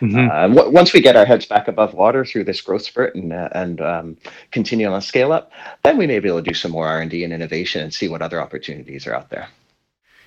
Mm-hmm. 0.00 0.30
Uh, 0.30 0.48
w- 0.54 0.70
once 0.70 0.92
we 0.92 1.00
get 1.00 1.16
our 1.16 1.26
heads 1.26 1.46
back 1.46 1.68
above 1.68 1.94
water 1.94 2.24
through 2.24 2.44
this 2.44 2.60
growth 2.60 2.82
spurt 2.82 3.14
and 3.14 3.32
uh, 3.32 3.48
and 3.52 3.80
um, 3.80 4.16
continue 4.50 4.86
on 4.86 5.00
scale 5.02 5.32
up, 5.32 5.52
then 5.82 5.98
we 5.98 6.06
may 6.06 6.18
be 6.18 6.28
able 6.28 6.42
to 6.42 6.50
do 6.50 6.54
some 6.54 6.72
more 6.72 6.86
R 6.86 7.00
and 7.00 7.10
D 7.10 7.24
and 7.24 7.32
innovation 7.32 7.82
and 7.82 7.92
see 7.92 8.08
what 8.08 8.22
other 8.22 8.40
opportunities 8.40 9.06
are 9.06 9.14
out 9.14 9.30
there. 9.30 9.48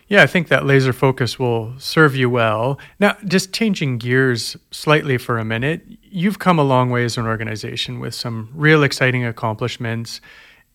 Yeah, 0.07 0.21
I 0.21 0.27
think 0.27 0.49
that 0.49 0.65
laser 0.65 0.93
focus 0.93 1.39
will 1.39 1.73
serve 1.79 2.15
you 2.15 2.29
well. 2.29 2.77
Now, 2.99 3.15
just 3.25 3.53
changing 3.53 3.99
gears 3.99 4.57
slightly 4.69 5.17
for 5.17 5.37
a 5.37 5.45
minute, 5.45 5.81
you've 6.03 6.39
come 6.39 6.59
a 6.59 6.63
long 6.63 6.89
way 6.89 7.05
as 7.05 7.17
an 7.17 7.25
organization 7.25 7.99
with 7.99 8.13
some 8.13 8.49
real 8.53 8.83
exciting 8.83 9.25
accomplishments, 9.25 10.19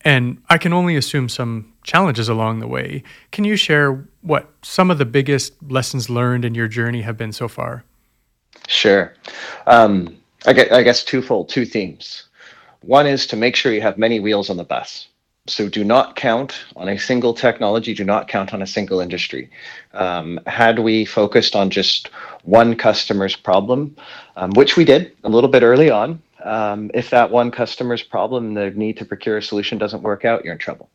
and 0.01 0.41
I 0.49 0.57
can 0.57 0.73
only 0.73 0.95
assume 0.95 1.29
some 1.29 1.71
challenges 1.83 2.27
along 2.27 2.59
the 2.59 2.67
way. 2.67 3.03
Can 3.31 3.43
you 3.43 3.55
share 3.55 4.05
what 4.21 4.49
some 4.63 4.89
of 4.89 4.97
the 4.97 5.05
biggest 5.05 5.53
lessons 5.61 6.09
learned 6.09 6.43
in 6.43 6.55
your 6.55 6.67
journey 6.67 7.03
have 7.03 7.15
been 7.15 7.31
so 7.31 7.47
far? 7.47 7.83
Sure. 8.67 9.13
Um, 9.67 10.17
I, 10.45 10.53
guess, 10.53 10.71
I 10.71 10.83
guess 10.83 11.03
twofold, 11.03 11.49
two 11.49 11.65
themes. 11.65 12.25
One 12.81 13.07
is 13.07 13.27
to 13.27 13.35
make 13.35 13.55
sure 13.55 13.73
you 13.73 13.81
have 13.81 13.97
many 13.97 14.19
wheels 14.19 14.49
on 14.49 14.57
the 14.57 14.63
bus. 14.63 15.07
So 15.47 15.67
do 15.67 15.83
not 15.83 16.15
count 16.15 16.63
on 16.75 16.87
a 16.89 16.97
single 16.99 17.33
technology, 17.33 17.93
do 17.93 18.03
not 18.03 18.27
count 18.27 18.53
on 18.53 18.61
a 18.61 18.67
single 18.67 18.99
industry. 18.99 19.49
Um, 19.93 20.39
had 20.45 20.79
we 20.79 21.05
focused 21.05 21.55
on 21.55 21.69
just 21.71 22.09
one 22.43 22.75
customer's 22.75 23.35
problem, 23.35 23.95
um, 24.35 24.51
which 24.51 24.77
we 24.77 24.85
did 24.85 25.11
a 25.23 25.29
little 25.29 25.49
bit 25.49 25.63
early 25.63 25.89
on, 25.89 26.21
um, 26.43 26.91
if 26.93 27.09
that 27.09 27.31
one 27.31 27.51
customer's 27.51 28.03
problem, 28.03 28.53
the 28.53 28.69
need 28.71 28.97
to 28.97 29.05
procure 29.05 29.37
a 29.37 29.41
solution 29.41 29.77
doesn't 29.77 30.03
work 30.03 30.23
out, 30.23 30.45
you're 30.45 30.53
in 30.53 30.59
trouble. 30.59 30.89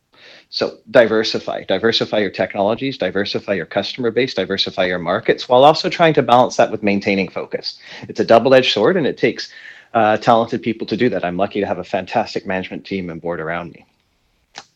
So 0.55 0.79
diversify, 0.89 1.65
diversify 1.65 2.21
your 2.21 2.31
technologies, 2.31 2.97
diversify 2.97 3.55
your 3.55 3.67
customer 3.67 4.13
base, 4.13 4.35
diversify 4.35 4.85
your 4.85 5.01
markets, 5.01 5.49
while 5.49 5.65
also 5.65 5.91
trying 5.91 6.15
to 6.15 6.23
balance 6.23 6.57
that 6.59 6.71
with 6.71 6.81
maintaining 6.81 7.29
focus. 7.29 7.81
It's 8.03 8.21
a 8.21 8.25
double-edged 8.25 8.73
sword, 8.73 8.97
and 8.97 9.05
it 9.05 9.19
takes 9.19 9.53
uh, 9.95 10.17
talented 10.19 10.63
people 10.63 10.87
to 10.87 10.97
do 10.97 11.09
that. 11.09 11.25
I'm 11.25 11.37
lucky 11.37 11.59
to 11.59 11.67
have 11.67 11.79
a 11.79 11.85
fantastic 11.85 12.47
management 12.47 12.87
team 12.87 13.11
and 13.11 13.21
board 13.21 13.41
around 13.41 13.73
me. 13.73 13.85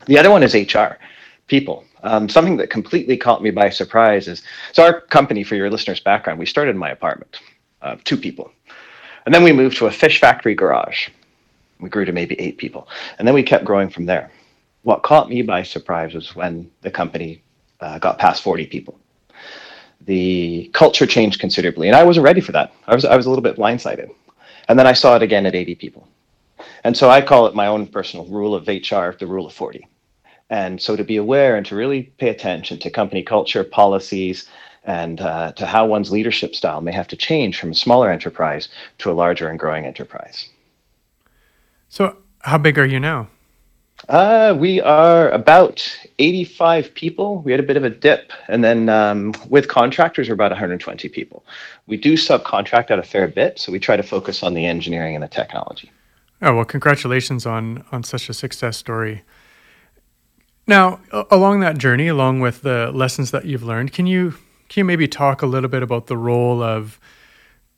The 0.06 0.18
other 0.18 0.32
one 0.32 0.42
is 0.42 0.52
HR, 0.52 0.98
people. 1.46 1.84
Um, 2.02 2.28
something 2.28 2.56
that 2.56 2.70
completely 2.70 3.16
caught 3.16 3.40
me 3.40 3.52
by 3.52 3.70
surprise 3.70 4.26
is 4.26 4.42
so 4.72 4.82
our 4.82 5.02
company, 5.02 5.44
for 5.44 5.54
your 5.54 5.70
listeners' 5.70 6.00
background, 6.00 6.40
we 6.40 6.46
started 6.46 6.72
in 6.72 6.78
my 6.78 6.90
apartment, 6.90 7.38
uh, 7.82 7.94
two 8.02 8.16
people, 8.16 8.50
and 9.26 9.32
then 9.32 9.44
we 9.44 9.52
moved 9.52 9.76
to 9.76 9.86
a 9.86 9.92
fish 9.92 10.18
factory 10.18 10.56
garage. 10.56 11.08
We 11.78 11.88
grew 11.88 12.04
to 12.04 12.10
maybe 12.10 12.34
eight 12.40 12.58
people, 12.58 12.88
and 13.20 13.28
then 13.28 13.34
we 13.36 13.44
kept 13.44 13.64
growing 13.64 13.90
from 13.90 14.06
there 14.06 14.32
what 14.82 15.02
caught 15.02 15.28
me 15.28 15.42
by 15.42 15.62
surprise 15.62 16.14
was 16.14 16.34
when 16.34 16.70
the 16.82 16.90
company 16.90 17.42
uh, 17.80 17.98
got 17.98 18.18
past 18.18 18.42
40 18.42 18.66
people. 18.66 18.98
The 20.02 20.70
culture 20.72 21.06
changed 21.06 21.40
considerably, 21.40 21.88
and 21.88 21.96
I 21.96 22.04
wasn't 22.04 22.24
ready 22.24 22.40
for 22.40 22.52
that. 22.52 22.72
I 22.86 22.94
was 22.94 23.04
I 23.04 23.16
was 23.16 23.26
a 23.26 23.28
little 23.28 23.42
bit 23.42 23.56
blindsided, 23.56 24.08
and 24.68 24.78
then 24.78 24.86
I 24.86 24.92
saw 24.92 25.16
it 25.16 25.22
again 25.22 25.44
at 25.44 25.54
80 25.54 25.74
people, 25.74 26.08
and 26.84 26.96
so 26.96 27.10
I 27.10 27.20
call 27.20 27.46
it 27.46 27.54
my 27.54 27.66
own 27.66 27.86
personal 27.86 28.24
rule 28.26 28.54
of 28.54 28.66
HR, 28.68 29.10
the 29.18 29.26
rule 29.26 29.46
of 29.46 29.52
40. 29.52 29.86
And 30.50 30.80
so 30.80 30.96
to 30.96 31.04
be 31.04 31.16
aware 31.16 31.56
and 31.56 31.66
to 31.66 31.76
really 31.76 32.04
pay 32.18 32.30
attention 32.30 32.78
to 32.78 32.90
company 32.90 33.22
culture, 33.22 33.64
policies, 33.64 34.48
and 34.84 35.20
uh, 35.20 35.52
to 35.52 35.66
how 35.66 35.84
one's 35.84 36.10
leadership 36.10 36.54
style 36.54 36.80
may 36.80 36.92
have 36.92 37.08
to 37.08 37.16
change 37.16 37.60
from 37.60 37.72
a 37.72 37.74
smaller 37.74 38.10
enterprise 38.10 38.68
to 38.98 39.10
a 39.10 39.12
larger 39.12 39.48
and 39.48 39.58
growing 39.58 39.84
enterprise. 39.84 40.48
So, 41.90 42.16
how 42.40 42.56
big 42.58 42.78
are 42.78 42.86
you 42.86 43.00
now? 43.00 43.28
Uh, 44.08 44.56
we 44.58 44.80
are 44.80 45.28
about 45.30 45.86
85 46.18 46.94
people. 46.94 47.40
We 47.42 47.52
had 47.52 47.60
a 47.60 47.64
bit 47.64 47.76
of 47.76 47.84
a 47.84 47.90
dip. 47.90 48.32
And 48.48 48.64
then 48.64 48.88
um, 48.88 49.34
with 49.48 49.68
contractors, 49.68 50.28
we're 50.28 50.34
about 50.34 50.50
120 50.50 51.08
people. 51.10 51.44
We 51.86 51.98
do 51.98 52.14
subcontract 52.14 52.90
out 52.90 52.98
a 52.98 53.02
fair 53.02 53.28
bit. 53.28 53.58
So 53.58 53.70
we 53.70 53.78
try 53.78 53.96
to 53.96 54.02
focus 54.02 54.42
on 54.42 54.54
the 54.54 54.64
engineering 54.64 55.14
and 55.14 55.22
the 55.22 55.28
technology. 55.28 55.90
Oh, 56.40 56.54
well, 56.54 56.64
congratulations 56.64 57.44
on, 57.44 57.84
on 57.92 58.02
such 58.02 58.28
a 58.30 58.34
success 58.34 58.78
story. 58.78 59.24
Now, 60.66 61.00
along 61.30 61.60
that 61.60 61.78
journey, 61.78 62.08
along 62.08 62.40
with 62.40 62.62
the 62.62 62.90
lessons 62.92 63.30
that 63.32 63.44
you've 63.44 63.62
learned, 63.62 63.92
can 63.92 64.06
you 64.06 64.34
can 64.68 64.80
you 64.80 64.84
maybe 64.84 65.08
talk 65.08 65.40
a 65.40 65.46
little 65.46 65.70
bit 65.70 65.82
about 65.82 66.08
the 66.08 66.16
role 66.16 66.62
of 66.62 67.00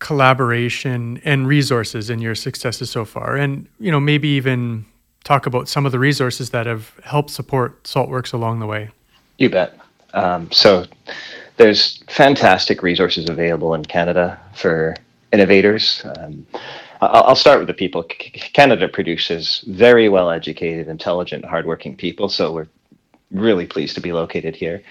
collaboration 0.01 1.21
and 1.25 1.47
resources 1.47 2.11
in 2.11 2.19
your 2.19 2.35
successes 2.35 2.91
so 2.91 3.05
far, 3.05 3.37
and 3.37 3.69
you 3.79 3.93
know 3.93 4.01
maybe 4.01 4.27
even 4.31 4.87
talk 5.25 5.47
about 5.47 5.69
some 5.69 5.87
of 5.87 5.93
the 5.93 5.99
resources 5.99 6.51
that 6.51 6.67
have 6.67 6.93
helped 7.05 7.31
support 7.31 7.83
Saltworks 7.85 8.33
along 8.33 8.61
the 8.61 8.67
way. 8.67 8.91
You 9.39 9.51
bet. 9.51 9.79
Um, 10.15 10.51
so 10.51 10.87
there's 11.57 12.03
fantastic 12.09 12.83
resources 12.83 13.29
available 13.29 13.75
in 13.75 13.85
Canada 13.85 14.41
for 14.55 14.97
innovators. 15.33 16.03
Um, 16.05 16.47
I'll 17.01 17.37
start 17.37 17.59
with 17.59 17.69
the 17.69 17.75
people. 17.75 18.03
Canada 18.03 18.87
produces 18.89 19.65
very 19.69 20.09
well 20.09 20.31
educated, 20.31 20.89
intelligent, 20.89 21.45
hardworking 21.45 21.97
people. 21.97 22.29
So 22.29 22.53
we're 22.53 22.69
really 23.31 23.67
pleased 23.67 23.95
to 23.95 24.01
be 24.01 24.13
located 24.13 24.55
here. 24.55 24.83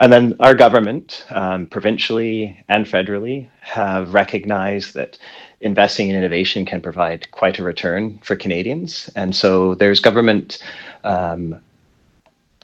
And 0.00 0.12
then 0.12 0.36
our 0.40 0.54
government, 0.54 1.26
um, 1.30 1.66
provincially 1.66 2.62
and 2.68 2.86
federally, 2.86 3.48
have 3.60 4.14
recognized 4.14 4.94
that 4.94 5.18
investing 5.60 6.08
in 6.08 6.16
innovation 6.16 6.64
can 6.64 6.80
provide 6.80 7.30
quite 7.30 7.58
a 7.58 7.64
return 7.64 8.18
for 8.22 8.36
Canadians. 8.36 9.10
And 9.16 9.34
so 9.34 9.74
there's 9.74 10.00
government 10.00 10.62
um, 11.04 11.60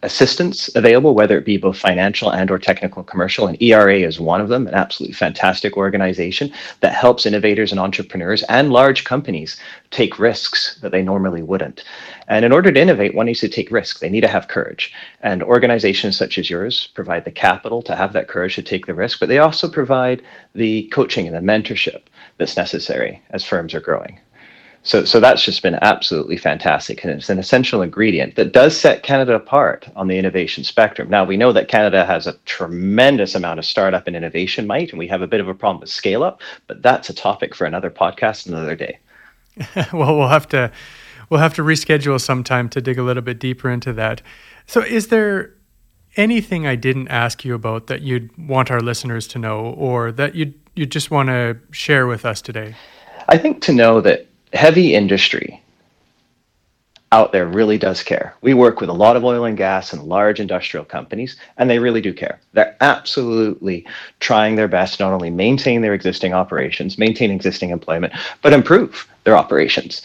assistance 0.05 0.69
available, 0.77 1.15
whether 1.15 1.39
it 1.39 1.47
be 1.47 1.57
both 1.57 1.79
financial 1.79 2.31
and 2.31 2.51
or 2.51 2.59
technical 2.59 3.03
commercial. 3.03 3.49
And 3.49 3.61
ERA 3.61 4.01
is 4.01 4.21
one 4.21 4.41
of 4.41 4.49
them, 4.49 4.67
an 4.67 4.75
absolutely 4.75 5.15
fantastic 5.15 5.77
organization 5.77 6.53
that 6.81 6.95
helps 6.95 7.27
innovators 7.27 7.73
and 7.73 7.81
entrepreneurs 7.81 8.43
and 8.45 8.71
large 8.71 9.05
companies 9.05 9.59
take 9.91 10.19
risks 10.19 10.79
that 10.83 10.93
they 10.93 11.03
normally 11.03 11.43
wouldn't. 11.43 11.85
And 12.29 12.45
in 12.45 12.53
order 12.53 12.71
to 12.71 12.81
innovate, 12.81 13.15
one 13.15 13.27
needs 13.27 13.41
to 13.41 13.49
take 13.49 13.71
risks. 13.71 14.01
They 14.01 14.11
need 14.11 14.21
to 14.21 14.29
have 14.29 14.49
courage. 14.49 14.93
And 15.23 15.43
organizations 15.43 16.17
such 16.17 16.39
as 16.39 16.51
yours 16.51 16.89
provide 16.95 17.25
the 17.25 17.31
capital 17.31 17.83
to 17.83 17.97
have 17.97 18.13
that 18.13 18.29
courage 18.29 18.55
to 18.57 18.63
take 18.63 18.87
the 18.87 18.95
risk, 18.95 19.21
but 19.21 19.29
they 19.29 19.39
also 19.39 19.69
provide 19.69 20.23
the 20.55 20.87
coaching 20.89 21.27
and 21.27 21.35
the 21.35 21.53
mentorship 21.53 22.03
that's 22.39 22.57
necessary 22.57 23.23
as 23.31 23.45
firms 23.45 23.75
are 23.75 23.81
growing. 23.81 24.19
So, 24.87 25.07
so 25.07 25.19
that's 25.19 25.43
just 25.43 25.63
been 25.63 25.79
absolutely 25.81 26.37
fantastic. 26.37 27.03
And 27.03 27.13
it's 27.13 27.31
an 27.31 27.39
essential 27.39 27.81
ingredient 27.81 28.37
that 28.37 28.53
does 28.53 28.79
set 28.79 29.03
Canada 29.03 29.35
apart 29.35 29.89
on 29.97 30.09
the 30.09 30.19
innovation 30.19 30.63
spectrum. 30.63 31.09
Now, 31.09 31.25
we 31.25 31.39
know 31.39 31.53
that 31.53 31.69
Canada 31.69 32.05
has 32.05 32.27
a 32.27 32.35
tremendous 32.45 33.35
amount 33.35 33.59
of 33.59 33.65
startup 33.65 34.07
and 34.07 34.15
innovation 34.15 34.67
might, 34.67 34.91
and 34.91 34.99
we 34.99 35.09
have 35.09 35.23
a 35.23 35.27
bit 35.27 35.41
of 35.41 35.49
a 35.49 35.55
problem 35.55 35.81
with 35.81 35.89
scale 35.89 36.23
up, 36.23 36.43
but 36.67 36.83
that's 36.83 37.09
a 37.09 37.15
topic 37.15 37.55
for 37.55 37.65
another 37.65 37.91
podcast 37.91 38.47
another 38.47 38.77
day. 38.77 38.99
well, 39.93 40.19
we'll 40.19 40.29
have 40.29 40.49
to 40.49 40.71
we'll 41.31 41.41
have 41.41 41.55
to 41.55 41.63
reschedule 41.63 42.21
sometime 42.21 42.69
to 42.69 42.83
dig 42.83 42.99
a 42.99 43.03
little 43.03 43.23
bit 43.23 43.39
deeper 43.39 43.71
into 43.71 43.93
that. 43.95 44.21
So, 44.67 44.83
is 44.83 45.09
there 45.09 45.55
anything 46.17 46.67
I 46.67 46.77
didn't 46.77 47.09
ask 47.09 47.43
you 47.45 47.55
about 47.55 47.87
that 47.87 48.03
you'd 48.03 48.37
want 48.37 48.71
our 48.71 48.81
listeners 48.81 49.27
to 49.29 49.39
know, 49.39 49.61
or 49.79 50.13
that 50.13 50.35
you 50.35 50.53
you 50.75 50.87
just 50.87 51.11
want 51.11 51.29
to 51.29 51.59
share 51.71 52.07
with 52.07 52.25
us 52.25 52.43
today? 52.43 52.75
I 53.29 53.39
think 53.39 53.63
to 53.63 53.73
know 53.73 54.01
that 54.01 54.27
heavy 54.53 54.95
industry 54.95 55.63
out 57.15 57.31
there 57.31 57.47
really 57.47 57.79
does 57.79 58.03
care. 58.03 58.35
We 58.41 58.55
work 58.55 58.81
with 58.81 58.91
a 58.91 59.01
lot 59.05 59.15
of 59.17 59.23
oil 59.25 59.45
and 59.45 59.57
gas 59.57 59.93
and 59.93 60.03
large 60.03 60.41
industrial 60.41 60.85
companies, 60.85 61.37
and 61.59 61.71
they 61.71 61.79
really 61.79 62.01
do 62.01 62.13
care. 62.13 62.41
They're 62.55 62.77
absolutely 62.81 63.87
trying 64.19 64.57
their 64.57 64.67
best 64.67 64.99
not 64.99 65.13
only 65.13 65.31
maintain 65.31 65.81
their 65.81 65.95
existing 65.95 66.35
operations, 66.35 66.99
maintain 66.99 67.31
existing 67.31 67.71
employment, 67.71 68.15
but 68.43 68.53
improve 68.53 69.07
their 69.23 69.37
operations. 69.37 70.03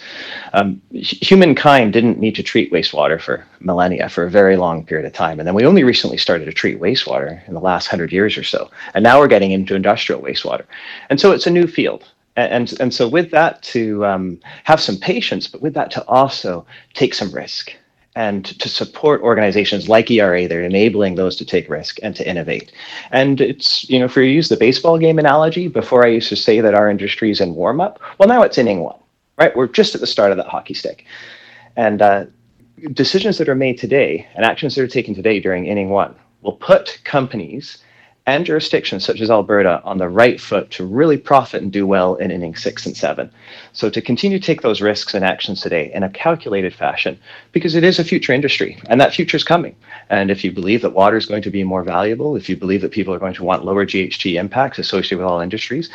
Um, 0.53 0.79
humankind 0.91 1.93
didn't 1.93 2.19
need 2.19 2.35
to 2.35 2.43
treat 2.43 2.71
wastewater 2.71 3.19
for 3.19 3.43
millennia, 3.59 4.07
for 4.07 4.23
a 4.25 4.29
very 4.29 4.55
long 4.55 4.85
period 4.85 5.07
of 5.07 5.13
time. 5.13 5.39
And 5.39 5.47
then 5.47 5.55
we 5.55 5.65
only 5.65 5.83
recently 5.83 6.17
started 6.17 6.45
to 6.45 6.53
treat 6.53 6.79
wastewater 6.79 7.45
in 7.47 7.55
the 7.55 7.59
last 7.59 7.87
hundred 7.87 8.11
years 8.11 8.37
or 8.37 8.43
so. 8.43 8.69
And 8.93 9.03
now 9.03 9.17
we're 9.19 9.27
getting 9.35 9.51
into 9.51 9.75
industrial 9.75 10.21
wastewater. 10.21 10.65
And 11.09 11.19
so 11.19 11.31
it's 11.31 11.47
a 11.47 11.51
new 11.51 11.65
field 11.65 12.03
and 12.47 12.79
and 12.79 12.93
so 12.93 13.07
with 13.07 13.31
that 13.31 13.61
to 13.63 14.05
um, 14.05 14.39
have 14.63 14.79
some 14.79 14.97
patience, 14.97 15.47
but 15.47 15.61
with 15.61 15.73
that 15.73 15.91
to 15.91 16.05
also 16.07 16.65
take 16.93 17.13
some 17.13 17.31
risk 17.31 17.73
and 18.15 18.45
to 18.59 18.67
support 18.67 19.21
organizations 19.21 19.87
like 19.87 20.11
ERA 20.11 20.47
that 20.47 20.57
are 20.57 20.63
enabling 20.63 21.15
those 21.15 21.35
to 21.37 21.45
take 21.45 21.69
risk 21.69 21.99
and 22.01 22.15
to 22.15 22.27
innovate. 22.27 22.71
And 23.11 23.39
it's, 23.39 23.89
you 23.89 23.99
know, 23.99 24.05
if 24.05 24.15
you 24.15 24.23
use 24.23 24.49
the 24.49 24.57
baseball 24.57 24.97
game 24.97 25.19
analogy, 25.19 25.67
before 25.67 26.05
I 26.05 26.09
used 26.09 26.29
to 26.29 26.35
say 26.35 26.59
that 26.59 26.73
our 26.73 26.89
industry 26.89 27.31
is 27.31 27.39
in 27.39 27.55
warm 27.55 27.79
up, 27.79 27.99
well, 28.17 28.27
now 28.27 28.41
it's 28.41 28.57
inning 28.57 28.81
one, 28.81 28.99
right? 29.37 29.55
We're 29.55 29.67
just 29.67 29.95
at 29.95 30.01
the 30.01 30.07
start 30.07 30.31
of 30.31 30.37
that 30.37 30.47
hockey 30.47 30.73
stick. 30.73 31.05
And 31.75 32.01
uh, 32.01 32.25
decisions 32.93 33.37
that 33.37 33.47
are 33.47 33.55
made 33.55 33.77
today 33.77 34.27
and 34.35 34.43
actions 34.43 34.75
that 34.75 34.81
are 34.81 34.87
taken 34.87 35.13
today 35.13 35.39
during 35.39 35.67
inning 35.67 35.89
one 35.89 36.15
will 36.41 36.53
put 36.53 36.99
companies 37.03 37.77
and 38.25 38.45
jurisdictions 38.45 39.03
such 39.05 39.21
as 39.21 39.31
Alberta 39.31 39.81
on 39.83 39.97
the 39.97 40.09
right 40.09 40.39
foot 40.39 40.69
to 40.71 40.85
really 40.85 41.17
profit 41.17 41.61
and 41.61 41.71
do 41.71 41.87
well 41.87 42.15
in 42.15 42.31
inning 42.31 42.55
six 42.55 42.85
and 42.85 42.95
seven. 42.95 43.31
So 43.73 43.89
to 43.89 44.01
continue 44.01 44.39
to 44.39 44.45
take 44.45 44.61
those 44.61 44.81
risks 44.81 45.13
and 45.13 45.25
actions 45.25 45.61
today 45.61 45.91
in 45.93 46.03
a 46.03 46.09
calculated 46.09 46.73
fashion, 46.73 47.19
because 47.51 47.75
it 47.75 47.83
is 47.83 47.97
a 47.97 48.03
future 48.03 48.33
industry 48.33 48.79
and 48.87 49.01
that 49.01 49.13
future 49.13 49.37
is 49.37 49.43
coming. 49.43 49.75
And 50.09 50.29
if 50.29 50.43
you 50.43 50.51
believe 50.51 50.81
that 50.83 50.91
water 50.91 51.17
is 51.17 51.25
going 51.25 51.41
to 51.43 51.49
be 51.49 51.63
more 51.63 51.83
valuable, 51.83 52.35
if 52.35 52.49
you 52.49 52.55
believe 52.55 52.81
that 52.81 52.91
people 52.91 53.13
are 53.13 53.19
going 53.19 53.33
to 53.33 53.43
want 53.43 53.65
lower 53.65 53.85
GHG 53.85 54.39
impacts 54.39 54.79
associated 54.79 55.17
with 55.17 55.27
all 55.27 55.39
industries, 55.39 55.89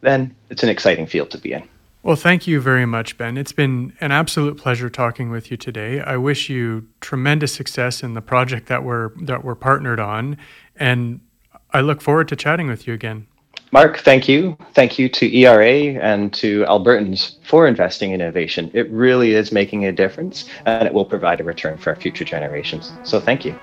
then 0.00 0.34
it's 0.48 0.62
an 0.62 0.68
exciting 0.68 1.06
field 1.06 1.30
to 1.30 1.38
be 1.38 1.52
in. 1.52 1.68
Well, 2.02 2.16
thank 2.16 2.46
you 2.46 2.62
very 2.62 2.86
much, 2.86 3.18
Ben. 3.18 3.36
It's 3.36 3.52
been 3.52 3.92
an 4.00 4.10
absolute 4.10 4.56
pleasure 4.56 4.88
talking 4.88 5.30
with 5.30 5.50
you 5.50 5.58
today. 5.58 6.00
I 6.00 6.16
wish 6.16 6.48
you 6.48 6.88
tremendous 7.02 7.52
success 7.52 8.02
in 8.02 8.14
the 8.14 8.22
project 8.22 8.68
that 8.68 8.84
we're 8.84 9.10
that 9.24 9.44
we're 9.44 9.54
partnered 9.54 10.00
on, 10.00 10.38
and 10.76 11.20
I 11.72 11.80
look 11.80 12.00
forward 12.00 12.28
to 12.28 12.36
chatting 12.36 12.66
with 12.66 12.86
you 12.86 12.94
again. 12.94 13.26
Mark, 13.72 13.98
thank 13.98 14.28
you. 14.28 14.58
Thank 14.74 14.98
you 14.98 15.08
to 15.10 15.36
ERA 15.36 16.00
and 16.02 16.32
to 16.34 16.64
Albertans 16.64 17.36
for 17.44 17.68
investing 17.68 18.10
in 18.10 18.20
innovation. 18.20 18.68
It 18.74 18.90
really 18.90 19.34
is 19.34 19.52
making 19.52 19.86
a 19.86 19.92
difference 19.92 20.46
and 20.66 20.86
it 20.88 20.92
will 20.92 21.04
provide 21.04 21.40
a 21.40 21.44
return 21.44 21.78
for 21.78 21.90
our 21.90 21.96
future 21.96 22.24
generations. 22.24 22.92
So 23.04 23.20
thank 23.20 23.44
you. 23.44 23.54